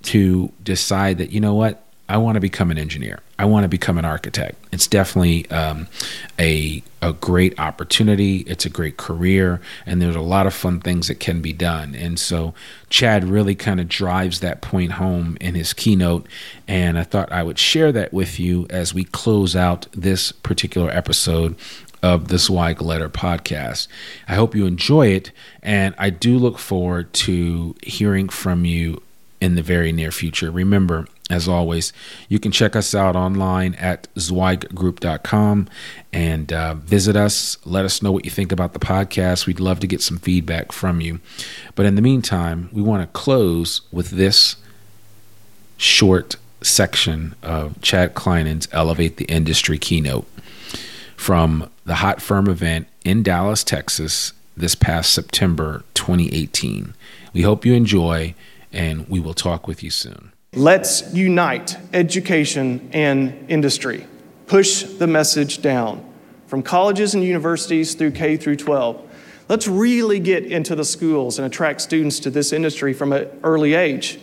to 0.02 0.52
decide 0.64 1.18
that, 1.20 1.32
you 1.32 1.42
know 1.42 1.54
what, 1.54 1.84
I 2.10 2.18
want 2.18 2.36
to 2.36 2.42
become 2.42 2.72
an 2.72 2.80
engineer. 2.80 3.20
I 3.38 3.46
want 3.46 3.66
to 3.66 3.68
become 3.70 4.00
an 4.00 4.04
architect. 4.04 4.58
It's 4.72 4.88
definitely 4.88 5.50
um, 5.52 5.88
a 6.40 6.84
a 7.04 7.14
great 7.14 7.58
opportunity. 7.60 8.40
It's 8.40 8.66
a 8.66 8.70
great 8.70 8.98
career, 8.98 9.62
and 9.86 10.02
there's 10.02 10.16
a 10.16 10.22
lot 10.22 10.48
of 10.48 10.54
fun 10.54 10.80
things 10.80 11.08
that 11.08 11.20
can 11.20 11.40
be 11.40 11.54
done. 11.54 11.94
And 11.94 12.20
so 12.20 12.56
Chad 12.90 13.24
really 13.24 13.54
kind 13.54 13.80
of 13.80 13.88
drives 13.88 14.40
that 14.40 14.62
point 14.62 14.94
home 14.94 15.38
in 15.40 15.54
his 15.54 15.72
keynote. 15.72 16.28
And 16.68 16.98
I 16.98 17.04
thought 17.04 17.32
I 17.32 17.44
would 17.44 17.60
share 17.60 17.92
that 17.92 18.12
with 18.12 18.40
you 18.40 18.66
as 18.72 18.94
we 18.94 19.04
close 19.04 19.56
out 19.56 19.86
this 19.94 20.32
particular 20.32 20.90
episode 20.90 21.56
of 22.02 22.30
the 22.30 22.40
Zweig 22.40 22.82
Letter 22.82 23.10
podcast. 23.10 23.88
I 24.28 24.34
hope 24.34 24.56
you 24.56 24.66
enjoy 24.66 25.08
it, 25.10 25.32
and 25.62 25.94
I 26.00 26.10
do 26.10 26.40
look 26.40 26.58
forward 26.58 27.14
to 27.14 27.76
hearing 27.84 28.30
from 28.30 28.66
you 28.66 29.04
in 29.40 29.56
the 29.56 29.62
very 29.62 29.92
near 29.92 30.12
future. 30.12 30.52
Remember, 30.52 31.06
as 31.30 31.48
always, 31.48 31.94
you 32.28 32.40
can 32.40 32.52
check 32.52 32.76
us 32.76 32.96
out 32.96 33.16
online 33.16 33.76
at 33.76 34.08
zweiggroup.com 34.16 35.68
and 36.12 36.52
uh, 36.52 36.74
visit 36.74 37.16
us. 37.16 37.58
Let 37.66 37.86
us 37.86 38.02
know 38.02 38.12
what 38.12 38.26
you 38.26 38.32
think 38.32 38.52
about 38.52 38.74
the 38.74 38.80
podcast. 38.80 39.46
We'd 39.46 39.60
love 39.60 39.80
to 39.82 39.88
get 39.88 40.02
some 40.02 40.18
feedback 40.18 40.72
from 40.72 41.02
you. 41.02 41.20
But 41.76 41.86
in 41.86 41.96
the 41.96 42.02
meantime, 42.02 42.70
we 42.72 42.82
want 42.82 43.04
to 43.04 43.20
close 43.20 43.82
with 43.92 44.10
this 44.10 44.56
short 45.78 46.36
section 46.62 47.36
of 47.44 47.80
Chad 47.82 48.16
Clinehens' 48.16 48.68
Elevate 48.72 49.18
the 49.18 49.26
Industry 49.26 49.78
keynote 49.78 50.28
from 51.16 51.70
the 51.86 51.96
Hot 51.96 52.22
Firm 52.22 52.50
event 52.50 52.88
in 53.06 53.22
Dallas, 53.22 53.64
Texas, 53.64 54.34
this 54.58 54.74
past 54.74 55.14
September 55.14 55.84
2018. 55.94 56.96
We 57.34 57.44
hope 57.44 57.66
you 57.66 57.76
enjoy, 57.76 58.34
and 58.74 59.08
we 59.08 59.20
will 59.20 59.36
talk 59.36 59.68
with 59.68 59.84
you 59.84 59.92
soon. 59.92 60.32
Let's 60.56 61.14
unite 61.14 61.78
education 61.94 62.90
and 62.92 63.46
industry. 63.52 64.08
Push 64.48 64.82
the 64.82 65.06
message 65.06 65.62
down 65.62 66.04
from 66.48 66.64
colleges 66.64 67.14
and 67.14 67.24
universities 67.24 67.94
through 67.94 68.12
K 68.12 68.36
through 68.36 68.56
12. 68.56 69.00
Let's 69.48 69.68
really 69.68 70.20
get 70.20 70.46
into 70.46 70.76
the 70.76 70.84
schools 70.84 71.38
and 71.38 71.46
attract 71.46 71.82
students 71.82 72.20
to 72.22 72.32
this 72.32 72.52
industry 72.52 72.94
from 72.94 73.14
an 73.14 73.30
early 73.44 73.76
age. 73.76 74.20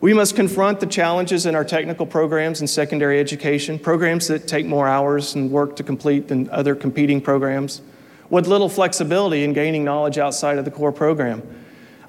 We 0.00 0.14
must 0.14 0.34
confront 0.34 0.80
the 0.80 0.86
challenges 0.86 1.44
in 1.44 1.54
our 1.54 1.64
technical 1.64 2.06
programs 2.06 2.60
and 2.60 2.70
secondary 2.70 3.20
education, 3.20 3.78
programs 3.78 4.28
that 4.28 4.48
take 4.48 4.64
more 4.64 4.88
hours 4.88 5.34
and 5.34 5.50
work 5.50 5.76
to 5.76 5.82
complete 5.82 6.28
than 6.28 6.48
other 6.48 6.74
competing 6.74 7.20
programs, 7.20 7.82
with 8.30 8.46
little 8.46 8.70
flexibility 8.70 9.44
in 9.44 9.52
gaining 9.52 9.84
knowledge 9.84 10.16
outside 10.16 10.56
of 10.56 10.64
the 10.64 10.70
core 10.70 10.92
program. 10.92 11.42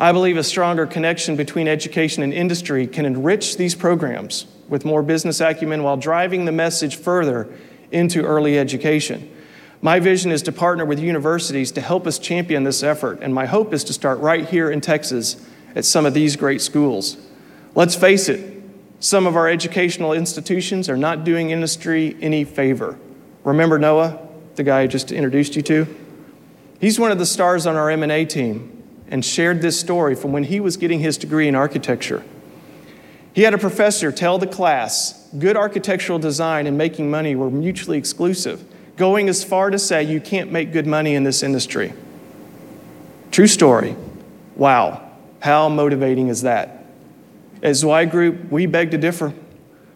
I 0.02 0.12
believe 0.14 0.36
a 0.36 0.44
stronger 0.44 0.88
connection 0.88 1.36
between 1.36 1.68
education 1.68 2.24
and 2.24 2.34
industry 2.34 2.88
can 2.88 3.06
enrich 3.06 3.58
these 3.58 3.76
programs 3.76 4.48
with 4.68 4.84
more 4.84 5.04
business 5.04 5.40
acumen 5.40 5.84
while 5.84 5.96
driving 5.96 6.46
the 6.46 6.52
message 6.52 6.96
further 6.96 7.54
into 7.92 8.24
early 8.24 8.58
education. 8.58 9.32
My 9.80 10.00
vision 10.00 10.32
is 10.32 10.42
to 10.42 10.52
partner 10.52 10.86
with 10.86 11.00
universities 11.00 11.72
to 11.74 11.82
help 11.82 12.08
us 12.08 12.18
champion 12.18 12.64
this 12.64 12.82
effort, 12.82 13.20
and 13.22 13.32
my 13.32 13.46
hope 13.46 13.76
is 13.76 13.84
to 13.84 13.94
start 13.94 14.18
right 14.18 14.50
here 14.50 14.72
in 14.72 14.82
Texas 14.82 15.40
at 15.76 15.86
some 15.86 16.08
of 16.08 16.16
these 16.16 16.36
great 16.36 16.62
schools. 16.62 17.18
Let's 17.76 17.94
face 17.94 18.28
it, 18.28 18.60
some 19.00 19.28
of 19.28 19.36
our 19.36 19.48
educational 19.48 20.14
institutions 20.14 20.90
are 20.90 20.98
not 20.98 21.24
doing 21.24 21.52
industry 21.52 22.18
any 22.22 22.44
favor. 22.44 22.98
Remember 23.44 23.78
Noah, 23.78 24.20
the 24.56 24.64
guy 24.64 24.80
I 24.80 24.88
just 24.88 25.12
introduced 25.12 25.56
you 25.56 25.62
to? 25.62 25.86
He's 26.80 27.00
one 27.00 27.12
of 27.12 27.20
the 27.20 27.26
stars 27.28 27.68
on 27.68 27.76
our 27.76 27.92
M&A 27.92 28.26
team 28.26 28.81
and 29.12 29.24
shared 29.24 29.62
this 29.62 29.80
story 29.80 30.16
from 30.16 30.32
when 30.32 30.46
he 30.46 30.60
was 30.60 30.78
getting 30.78 31.02
his 31.02 31.18
degree 31.18 31.48
in 31.48 31.54
architecture. 31.54 32.24
He 33.34 33.44
had 33.44 33.54
a 33.54 33.58
professor 33.58 34.12
tell 34.12 34.38
the 34.38 34.48
class 34.48 35.30
good 35.38 35.56
architectural 35.56 36.18
design 36.18 36.66
and 36.66 36.78
making 36.78 37.12
money 37.12 37.36
were 37.36 37.52
mutually 37.52 37.98
exclusive, 37.98 38.64
going 38.96 39.30
as 39.30 39.44
far 39.44 39.70
to 39.70 39.78
say 39.78 40.02
you 40.04 40.20
can't 40.20 40.52
make 40.52 40.72
good 40.72 40.88
money 40.88 41.14
in 41.14 41.24
this 41.24 41.44
industry. 41.44 41.94
True 43.32 43.48
story. 43.48 43.96
Wow, 44.56 45.10
how 45.42 45.70
motivating 45.70 46.30
is 46.30 46.42
that? 46.42 46.86
At 47.62 47.76
Zweig 47.76 48.12
Group, 48.12 48.52
we 48.52 48.66
beg 48.66 48.92
to 48.92 48.98
differ. 48.98 49.34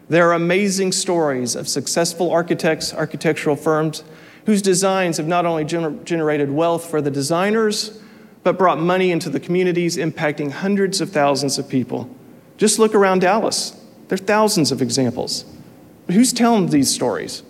There 0.07 0.29
are 0.29 0.33
amazing 0.33 0.91
stories 0.91 1.55
of 1.55 1.67
successful 1.67 2.31
architects, 2.31 2.93
architectural 2.93 3.55
firms, 3.55 4.03
whose 4.45 4.61
designs 4.61 5.17
have 5.17 5.27
not 5.27 5.45
only 5.45 5.65
gener- 5.65 6.03
generated 6.03 6.51
wealth 6.51 6.89
for 6.89 7.01
the 7.01 7.09
designers, 7.09 7.99
but 8.45 8.59
brought 8.59 8.79
money 8.79 9.09
into 9.09 9.27
the 9.27 9.39
communities, 9.39 9.97
impacting 9.97 10.51
hundreds 10.51 11.01
of 11.01 11.09
thousands 11.09 11.57
of 11.57 11.67
people. 11.67 12.07
Just 12.57 12.77
look 12.77 12.93
around 12.93 13.21
Dallas. 13.21 13.71
There 14.07 14.13
are 14.13 14.19
thousands 14.19 14.71
of 14.71 14.83
examples. 14.83 15.45
But 16.05 16.13
who's 16.13 16.31
telling 16.31 16.67
these 16.67 16.93
stories? 16.93 17.41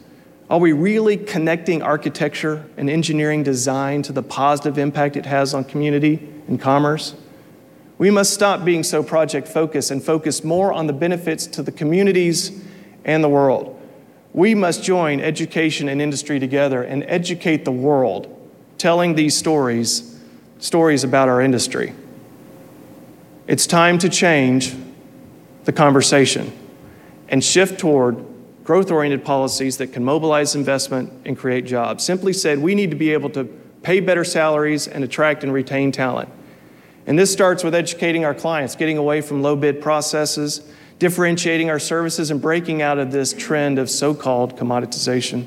Are 0.50 0.58
we 0.58 0.72
really 0.72 1.18
connecting 1.18 1.82
architecture 1.82 2.66
and 2.78 2.90
engineering 2.90 3.44
design 3.44 4.04
to 4.04 4.14
the 4.14 4.24
positive 4.24 4.78
impact 4.78 5.18
it 5.18 5.26
has 5.26 5.54
on 5.54 5.66
community 5.66 6.32
and 6.48 6.62
commerce? 6.62 7.14
We 7.98 8.10
must 8.10 8.34
stop 8.34 8.64
being 8.64 8.84
so 8.84 9.04
project 9.04 9.50
focused 9.50 9.92
and 9.92 10.02
focus 10.02 10.46
more 10.46 10.72
on 10.72 10.88
the 10.88 10.94
benefits 10.94 11.46
to 11.48 11.62
the 11.62 11.74
communities 11.74 12.64
and 13.04 13.22
the 13.22 13.28
world. 13.28 13.78
We 14.32 14.56
must 14.56 14.82
join 14.82 15.20
education 15.20 15.90
and 15.90 16.02
industry 16.02 16.40
together 16.40 16.84
and 16.84 17.04
educate 17.06 17.66
the 17.66 17.74
world, 17.74 18.34
telling 18.78 19.16
these 19.16 19.36
stories 19.36 20.15
stories 20.66 21.04
about 21.04 21.30
our 21.30 21.42
industry. 21.42 21.94
It's 23.46 23.68
time 23.68 24.00
to 24.00 24.10
change 24.10 24.76
the 25.66 25.72
conversation 25.72 26.52
and 27.30 27.44
shift 27.44 27.80
toward 27.80 28.26
growth 28.64 28.90
oriented 28.90 29.24
policies 29.24 29.78
that 29.78 29.94
can 29.94 30.04
mobilize 30.04 30.56
investment 30.56 31.14
and 31.24 31.38
create 31.38 31.68
jobs. 31.68 32.04
Simply 32.04 32.34
said, 32.34 32.58
we 32.58 32.74
need 32.74 32.90
to 32.90 32.98
be 32.98 33.14
able 33.14 33.30
to 33.30 33.44
pay 33.84 34.00
better 34.00 34.24
salaries 34.24 34.88
and 34.88 35.04
attract 35.04 35.44
and 35.44 35.54
retain 35.54 35.92
talent. 35.92 36.30
And 37.06 37.20
this 37.20 37.32
starts 37.32 37.64
with 37.64 37.76
educating 37.76 38.26
our 38.26 38.34
clients, 38.34 38.76
getting 38.76 38.98
away 38.98 39.22
from 39.22 39.44
low 39.44 39.56
bid 39.56 39.84
processes, 39.84 40.68
differentiating 40.98 41.70
our 41.70 41.78
services, 41.78 42.32
and 42.32 42.42
breaking 42.42 42.82
out 42.82 42.98
of 42.98 43.12
this 43.12 43.34
trend 43.34 43.78
of 43.78 43.88
so 43.88 44.16
called 44.16 44.58
commoditization. 44.58 45.46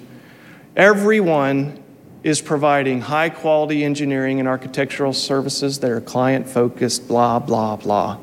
Everyone 0.76 1.82
is 2.28 2.42
providing 2.42 3.00
high 3.00 3.30
quality 3.30 3.82
engineering 3.82 4.38
and 4.38 4.46
architectural 4.46 5.14
services 5.14 5.78
that 5.80 5.90
are 5.90 6.00
client 6.00 6.46
focused, 6.46 7.08
blah, 7.08 7.38
blah, 7.38 7.76
blah. 7.76 8.18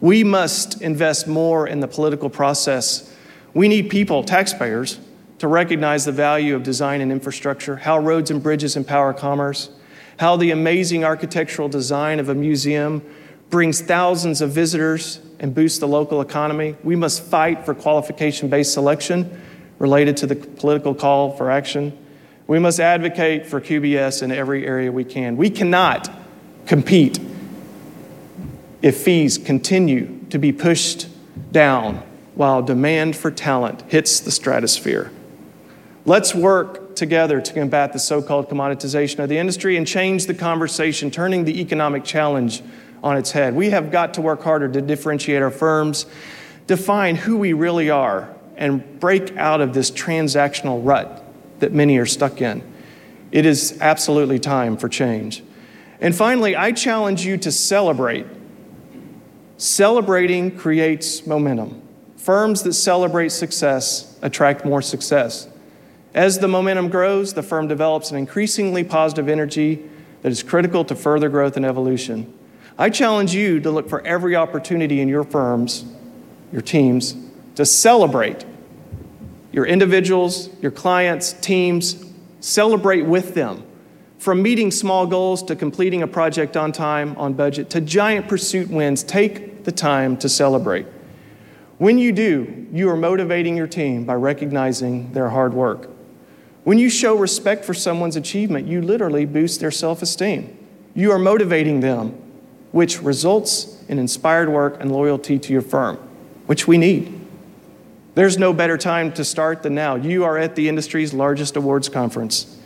We 0.00 0.24
must 0.24 0.80
invest 0.80 1.28
more 1.28 1.68
in 1.68 1.80
the 1.80 1.86
political 1.86 2.30
process. 2.30 3.14
We 3.54 3.68
need 3.68 3.90
people, 3.90 4.24
taxpayers, 4.24 4.98
to 5.38 5.46
recognize 5.46 6.06
the 6.06 6.12
value 6.12 6.56
of 6.56 6.62
design 6.62 7.00
and 7.00 7.12
infrastructure, 7.12 7.76
how 7.76 7.98
roads 7.98 8.30
and 8.30 8.42
bridges 8.42 8.76
empower 8.76 9.12
commerce, 9.12 9.70
how 10.18 10.36
the 10.36 10.50
amazing 10.50 11.04
architectural 11.04 11.68
design 11.68 12.18
of 12.18 12.30
a 12.30 12.34
museum 12.34 13.02
brings 13.50 13.82
thousands 13.82 14.40
of 14.40 14.52
visitors 14.52 15.20
and 15.38 15.54
boosts 15.54 15.78
the 15.78 15.88
local 15.88 16.22
economy. 16.22 16.76
We 16.82 16.96
must 16.96 17.22
fight 17.22 17.66
for 17.66 17.74
qualification 17.74 18.48
based 18.48 18.72
selection 18.72 19.38
related 19.78 20.16
to 20.18 20.26
the 20.26 20.36
political 20.36 20.94
call 20.94 21.36
for 21.36 21.50
action. 21.50 21.98
We 22.46 22.58
must 22.58 22.80
advocate 22.80 23.46
for 23.46 23.60
QBS 23.60 24.22
in 24.22 24.32
every 24.32 24.66
area 24.66 24.90
we 24.90 25.04
can. 25.04 25.36
We 25.36 25.50
cannot 25.50 26.10
compete 26.66 27.18
if 28.82 28.96
fees 29.02 29.38
continue 29.38 30.24
to 30.30 30.38
be 30.38 30.52
pushed 30.52 31.08
down 31.52 32.02
while 32.34 32.62
demand 32.62 33.16
for 33.16 33.30
talent 33.30 33.82
hits 33.88 34.20
the 34.20 34.30
stratosphere. 34.30 35.10
Let's 36.04 36.34
work 36.34 36.96
together 36.96 37.40
to 37.40 37.52
combat 37.52 37.92
the 37.92 37.98
so 37.98 38.20
called 38.20 38.48
commoditization 38.48 39.20
of 39.20 39.28
the 39.28 39.38
industry 39.38 39.76
and 39.76 39.86
change 39.86 40.26
the 40.26 40.34
conversation, 40.34 41.10
turning 41.10 41.44
the 41.44 41.60
economic 41.60 42.04
challenge 42.04 42.62
on 43.02 43.16
its 43.16 43.30
head. 43.30 43.54
We 43.54 43.70
have 43.70 43.90
got 43.90 44.14
to 44.14 44.20
work 44.20 44.42
harder 44.42 44.68
to 44.68 44.80
differentiate 44.80 45.42
our 45.42 45.50
firms, 45.50 46.06
define 46.66 47.16
who 47.16 47.36
we 47.36 47.52
really 47.52 47.90
are, 47.90 48.34
and 48.56 48.98
break 49.00 49.36
out 49.36 49.60
of 49.60 49.74
this 49.74 49.90
transactional 49.90 50.84
rut 50.84 51.21
that 51.62 51.72
many 51.72 51.96
are 51.96 52.06
stuck 52.06 52.42
in. 52.42 52.62
It 53.30 53.46
is 53.46 53.78
absolutely 53.80 54.38
time 54.38 54.76
for 54.76 54.88
change. 54.88 55.42
And 56.00 56.14
finally, 56.14 56.54
I 56.54 56.72
challenge 56.72 57.24
you 57.24 57.38
to 57.38 57.50
celebrate. 57.50 58.26
Celebrating 59.56 60.56
creates 60.58 61.26
momentum. 61.26 61.80
Firms 62.16 62.62
that 62.64 62.74
celebrate 62.74 63.30
success 63.30 64.18
attract 64.22 64.64
more 64.64 64.82
success. 64.82 65.48
As 66.14 66.40
the 66.40 66.48
momentum 66.48 66.88
grows, 66.88 67.34
the 67.34 67.42
firm 67.42 67.68
develops 67.68 68.10
an 68.10 68.18
increasingly 68.18 68.84
positive 68.84 69.28
energy 69.28 69.88
that 70.22 70.30
is 70.30 70.42
critical 70.42 70.84
to 70.84 70.94
further 70.94 71.28
growth 71.28 71.56
and 71.56 71.64
evolution. 71.64 72.32
I 72.76 72.90
challenge 72.90 73.34
you 73.34 73.60
to 73.60 73.70
look 73.70 73.88
for 73.88 74.04
every 74.04 74.34
opportunity 74.34 75.00
in 75.00 75.08
your 75.08 75.24
firms, 75.24 75.84
your 76.52 76.62
teams, 76.62 77.14
to 77.54 77.64
celebrate 77.64 78.44
your 79.52 79.66
individuals, 79.66 80.48
your 80.60 80.70
clients, 80.70 81.34
teams, 81.34 82.04
celebrate 82.40 83.02
with 83.02 83.34
them. 83.34 83.62
From 84.18 84.42
meeting 84.42 84.70
small 84.70 85.06
goals 85.06 85.42
to 85.44 85.56
completing 85.56 86.02
a 86.02 86.06
project 86.06 86.56
on 86.56 86.72
time, 86.72 87.16
on 87.16 87.34
budget, 87.34 87.70
to 87.70 87.80
giant 87.80 88.28
pursuit 88.28 88.70
wins, 88.70 89.02
take 89.02 89.64
the 89.64 89.72
time 89.72 90.16
to 90.18 90.28
celebrate. 90.28 90.86
When 91.78 91.98
you 91.98 92.12
do, 92.12 92.68
you 92.72 92.88
are 92.88 92.96
motivating 92.96 93.56
your 93.56 93.66
team 93.66 94.04
by 94.04 94.14
recognizing 94.14 95.12
their 95.12 95.30
hard 95.30 95.54
work. 95.54 95.90
When 96.64 96.78
you 96.78 96.88
show 96.88 97.16
respect 97.16 97.64
for 97.64 97.74
someone's 97.74 98.14
achievement, 98.14 98.68
you 98.68 98.80
literally 98.80 99.24
boost 99.24 99.58
their 99.58 99.72
self 99.72 100.00
esteem. 100.00 100.56
You 100.94 101.10
are 101.10 101.18
motivating 101.18 101.80
them 101.80 102.10
which 102.70 103.02
results 103.02 103.82
in 103.88 103.98
inspired 103.98 104.48
work 104.48 104.80
and 104.80 104.90
loyalty 104.90 105.38
to 105.38 105.52
your 105.52 105.62
firm, 105.62 105.96
which 106.46 106.66
we 106.66 106.78
need. 106.78 107.21
There's 108.14 108.36
no 108.36 108.52
better 108.52 108.76
time 108.76 109.12
to 109.14 109.24
start 109.24 109.62
than 109.62 109.74
now. 109.74 109.94
You 109.94 110.24
are 110.24 110.36
at 110.36 110.54
the 110.54 110.68
industry's 110.68 111.14
largest 111.14 111.56
awards 111.56 111.88
conference. 111.88 112.58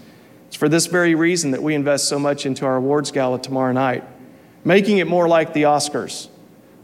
It's 0.48 0.56
for 0.56 0.68
this 0.68 0.86
very 0.86 1.14
reason 1.14 1.52
that 1.52 1.62
we 1.62 1.74
invest 1.74 2.08
so 2.08 2.18
much 2.18 2.46
into 2.46 2.66
our 2.66 2.76
awards 2.76 3.12
gala 3.12 3.40
tomorrow 3.40 3.72
night, 3.72 4.04
making 4.64 4.98
it 4.98 5.06
more 5.06 5.28
like 5.28 5.52
the 5.52 5.62
Oscars. 5.62 6.28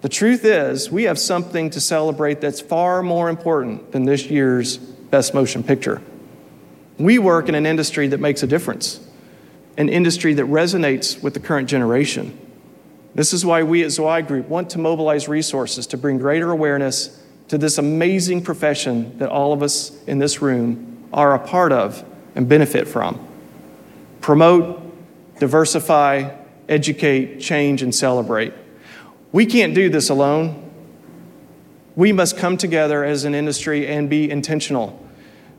The 0.02 0.08
truth 0.08 0.44
is, 0.44 0.90
we 0.90 1.04
have 1.04 1.18
something 1.18 1.70
to 1.70 1.80
celebrate 1.80 2.40
that's 2.40 2.60
far 2.60 3.02
more 3.02 3.28
important 3.28 3.92
than 3.92 4.04
this 4.04 4.26
year's 4.26 4.76
Best 4.78 5.34
Motion 5.34 5.62
Picture. 5.62 6.00
We 6.98 7.18
work 7.18 7.48
in 7.48 7.54
an 7.54 7.66
industry 7.66 8.08
that 8.08 8.20
makes 8.20 8.42
a 8.42 8.46
difference, 8.46 9.00
an 9.76 9.88
industry 9.88 10.34
that 10.34 10.46
resonates 10.46 11.20
with 11.20 11.34
the 11.34 11.40
current 11.40 11.68
generation. 11.68 12.38
This 13.14 13.32
is 13.32 13.44
why 13.44 13.62
we 13.62 13.84
at 13.84 13.90
Zweig 13.90 14.26
Group 14.26 14.48
want 14.48 14.70
to 14.70 14.78
mobilize 14.78 15.28
resources 15.28 15.86
to 15.88 15.96
bring 15.96 16.18
greater 16.18 16.50
awareness 16.50 17.21
to 17.52 17.58
this 17.58 17.76
amazing 17.76 18.42
profession 18.42 19.18
that 19.18 19.28
all 19.28 19.52
of 19.52 19.62
us 19.62 19.92
in 20.06 20.18
this 20.18 20.40
room 20.40 21.06
are 21.12 21.34
a 21.34 21.38
part 21.38 21.70
of 21.70 22.02
and 22.34 22.48
benefit 22.48 22.88
from. 22.88 23.20
Promote, 24.22 24.80
diversify, 25.38 26.34
educate, 26.66 27.40
change, 27.42 27.82
and 27.82 27.94
celebrate. 27.94 28.54
We 29.32 29.44
can't 29.44 29.74
do 29.74 29.90
this 29.90 30.08
alone. 30.08 30.70
We 31.94 32.10
must 32.10 32.38
come 32.38 32.56
together 32.56 33.04
as 33.04 33.26
an 33.26 33.34
industry 33.34 33.86
and 33.86 34.08
be 34.08 34.30
intentional. 34.30 34.98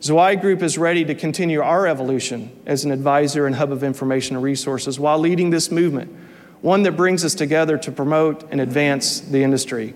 Zweig 0.02 0.42
Group 0.42 0.64
is 0.64 0.80
ready 0.80 1.06
to 1.06 1.14
continue 1.14 1.62
our 1.62 1.86
evolution 1.86 2.60
as 2.66 2.86
an 2.86 2.92
advisor 2.92 3.46
and 3.46 3.56
hub 3.56 3.72
of 3.72 3.84
information 3.84 4.36
and 4.36 4.44
resources 4.44 5.00
while 5.00 5.20
leading 5.20 5.52
this 5.52 5.70
movement 5.70 6.12
one 6.62 6.82
that 6.82 6.94
brings 6.94 7.24
us 7.24 7.36
together 7.36 7.78
to 7.78 7.92
promote 7.92 8.50
and 8.50 8.60
advance 8.60 9.20
the 9.20 9.44
industry. 9.44 9.94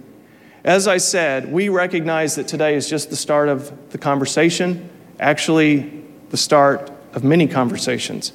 As 0.67 0.86
I 0.86 0.97
said, 0.97 1.49
we 1.49 1.69
recognize 1.69 2.36
that 2.36 2.49
today 2.49 2.75
is 2.75 2.89
just 2.89 3.10
the 3.10 3.15
start 3.15 3.47
of 3.47 3.71
the 3.91 3.97
conversation, 3.97 4.89
actually, 5.17 6.03
the 6.30 6.36
start 6.36 6.91
of 7.13 7.23
many 7.23 7.47
conversations. 7.47 8.34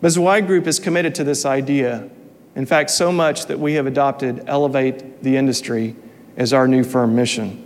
But 0.00 0.12
Zweig 0.12 0.46
Group 0.46 0.66
is 0.66 0.78
committed 0.78 1.14
to 1.16 1.24
this 1.24 1.44
idea. 1.44 2.08
In 2.56 2.64
fact, 2.64 2.88
so 2.88 3.12
much 3.12 3.44
that 3.44 3.60
we 3.60 3.74
have 3.74 3.86
adopted 3.86 4.42
Elevate 4.46 5.22
the 5.22 5.36
Industry 5.36 5.96
as 6.38 6.54
our 6.54 6.66
new 6.66 6.82
firm 6.82 7.14
mission. 7.14 7.62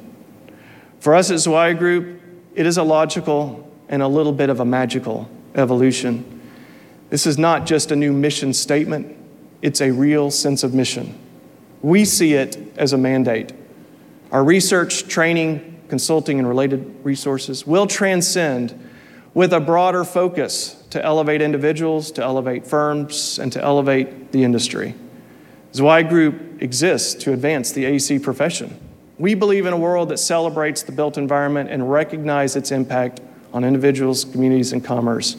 For 0.98 1.14
us 1.14 1.30
at 1.30 1.38
Zweig 1.38 1.78
Group, 1.78 2.20
it 2.57 2.66
is 2.66 2.78
a 2.78 2.83
logical 2.83 3.72
and 3.88 4.02
a 4.02 4.09
little 4.09 4.33
bit 4.33 4.50
of 4.50 4.59
a 4.59 4.64
magical 4.64 5.30
evolution. 5.54 6.42
This 7.11 7.28
is 7.28 7.38
not 7.38 7.64
just 7.64 7.92
a 7.92 7.96
new 7.96 8.12
mission 8.12 8.54
statement, 8.54 9.16
it's 9.62 9.80
a 9.80 9.92
real 9.92 10.33
sense 10.33 10.64
of 10.64 10.74
mission. 10.74 11.16
We 11.80 12.04
see 12.04 12.35
it 12.35 12.57
as 12.76 12.92
a 12.92 12.98
mandate. 12.98 13.52
Our 14.35 14.42
research, 14.42 15.07
training, 15.07 15.81
consulting, 15.87 16.40
and 16.40 16.49
related 16.49 16.92
resources 17.05 17.64
will 17.64 17.87
transcend 17.87 18.77
with 19.33 19.53
a 19.53 19.61
broader 19.61 20.03
focus 20.03 20.75
to 20.90 21.01
elevate 21.05 21.40
individuals, 21.40 22.11
to 22.11 22.23
elevate 22.25 22.66
firms, 22.66 23.38
and 23.38 23.53
to 23.53 23.62
elevate 23.62 24.33
the 24.33 24.42
industry. 24.42 24.97
Zweig 25.73 26.09
Group 26.09 26.61
exists 26.61 27.14
to 27.23 27.33
advance 27.33 27.70
the 27.70 27.85
AEC 27.85 28.25
profession. 28.25 28.77
We 29.20 29.37
believe 29.37 29.66
in 29.66 29.73
a 29.73 29.79
world 29.79 30.09
that 30.09 30.18
celebrates 30.18 30.83
the 30.83 30.90
built 30.90 31.16
environment 31.16 31.70
and 31.70 31.88
recognizes 31.88 32.57
its 32.57 32.73
impact 32.73 33.20
on 33.53 33.62
individuals, 33.62 34.25
communities, 34.25 34.73
and 34.73 34.85
commerce. 34.85 35.37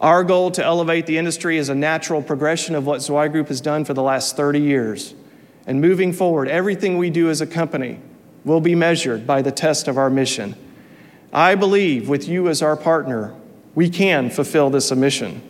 Our 0.00 0.24
goal 0.24 0.50
to 0.50 0.64
elevate 0.64 1.06
the 1.06 1.18
industry 1.18 1.56
is 1.56 1.68
a 1.68 1.74
natural 1.76 2.20
progression 2.20 2.74
of 2.74 2.84
what 2.84 3.00
Zweig 3.00 3.30
Group 3.30 3.46
has 3.46 3.60
done 3.60 3.84
for 3.84 3.94
the 3.94 4.02
last 4.02 4.36
30 4.36 4.58
years. 4.58 5.14
And 5.66 5.80
moving 5.80 6.12
forward, 6.12 6.48
everything 6.48 6.96
we 6.96 7.10
do 7.10 7.28
as 7.28 7.40
a 7.40 7.46
company 7.46 7.98
will 8.44 8.60
be 8.60 8.74
measured 8.74 9.26
by 9.26 9.42
the 9.42 9.50
test 9.50 9.88
of 9.88 9.98
our 9.98 10.08
mission. 10.08 10.54
I 11.32 11.56
believe 11.56 12.08
with 12.08 12.28
you 12.28 12.48
as 12.48 12.62
our 12.62 12.76
partner, 12.76 13.34
we 13.74 13.90
can 13.90 14.30
fulfill 14.30 14.70
this 14.70 14.92
mission. 14.92 15.42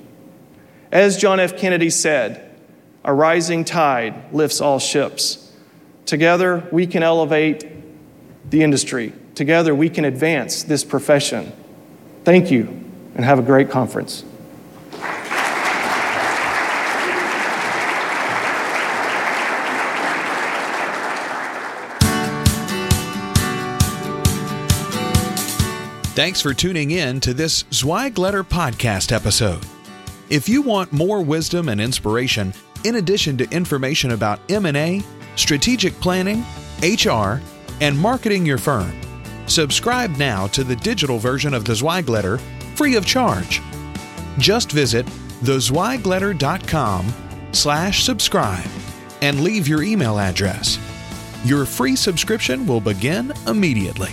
As 0.91 1.19
John 1.19 1.39
F. 1.39 1.57
Kennedy 1.57 1.91
said, 1.91 2.43
a 3.05 3.13
rising 3.13 3.65
tide 3.65 4.33
lifts 4.33 4.61
all 4.61 4.79
ships. 4.79 5.53
Together, 6.07 6.67
we 6.73 6.87
can 6.87 7.03
elevate 7.03 7.67
the 8.51 8.63
industry. 8.63 9.13
Together, 9.35 9.75
we 9.75 9.91
can 9.91 10.05
advance 10.05 10.63
this 10.63 10.83
profession. 10.83 11.53
Thank 12.25 12.51
you, 12.51 12.63
and 13.15 13.25
have 13.25 13.39
a 13.39 13.43
great 13.43 13.71
conference. 13.71 14.25
Thanks 26.17 26.41
for 26.41 26.55
tuning 26.55 26.93
in 26.93 27.21
to 27.21 27.35
this 27.35 27.65
Zweigletter 27.65 28.43
podcast 28.43 29.13
episode. 29.13 29.63
If 30.31 30.49
you 30.49 30.63
want 30.63 30.91
more 30.91 31.21
wisdom 31.21 31.69
and 31.69 31.79
inspiration, 31.79 32.55
in 32.85 32.95
addition 32.95 33.37
to 33.37 33.51
information 33.51 34.13
about 34.13 34.41
M&A, 34.51 35.03
strategic 35.35 35.93
planning, 36.01 36.43
HR, 36.81 37.43
and 37.83 37.99
marketing 37.99 38.47
your 38.47 38.57
firm, 38.57 38.99
subscribe 39.47 40.17
now 40.17 40.47
to 40.47 40.65
the 40.65 40.77
digital 40.77 41.19
version 41.19 41.53
of 41.53 41.67
the 41.67 41.75
Zweigletter 41.75 42.41
free 42.77 42.97
of 42.97 43.05
charge. 43.05 43.61
Just 44.39 44.73
visit 44.73 45.05
thezweigletter.com 45.43 47.13
slash 47.53 48.05
subscribe 48.05 48.71
and 49.21 49.43
leave 49.43 49.69
your 49.69 49.83
email 49.83 50.19
address. 50.19 50.79
Your 51.45 51.67
free 51.67 51.95
subscription 51.95 52.67
will 52.67 52.81
begin 52.81 53.35
immediately. 53.47 54.13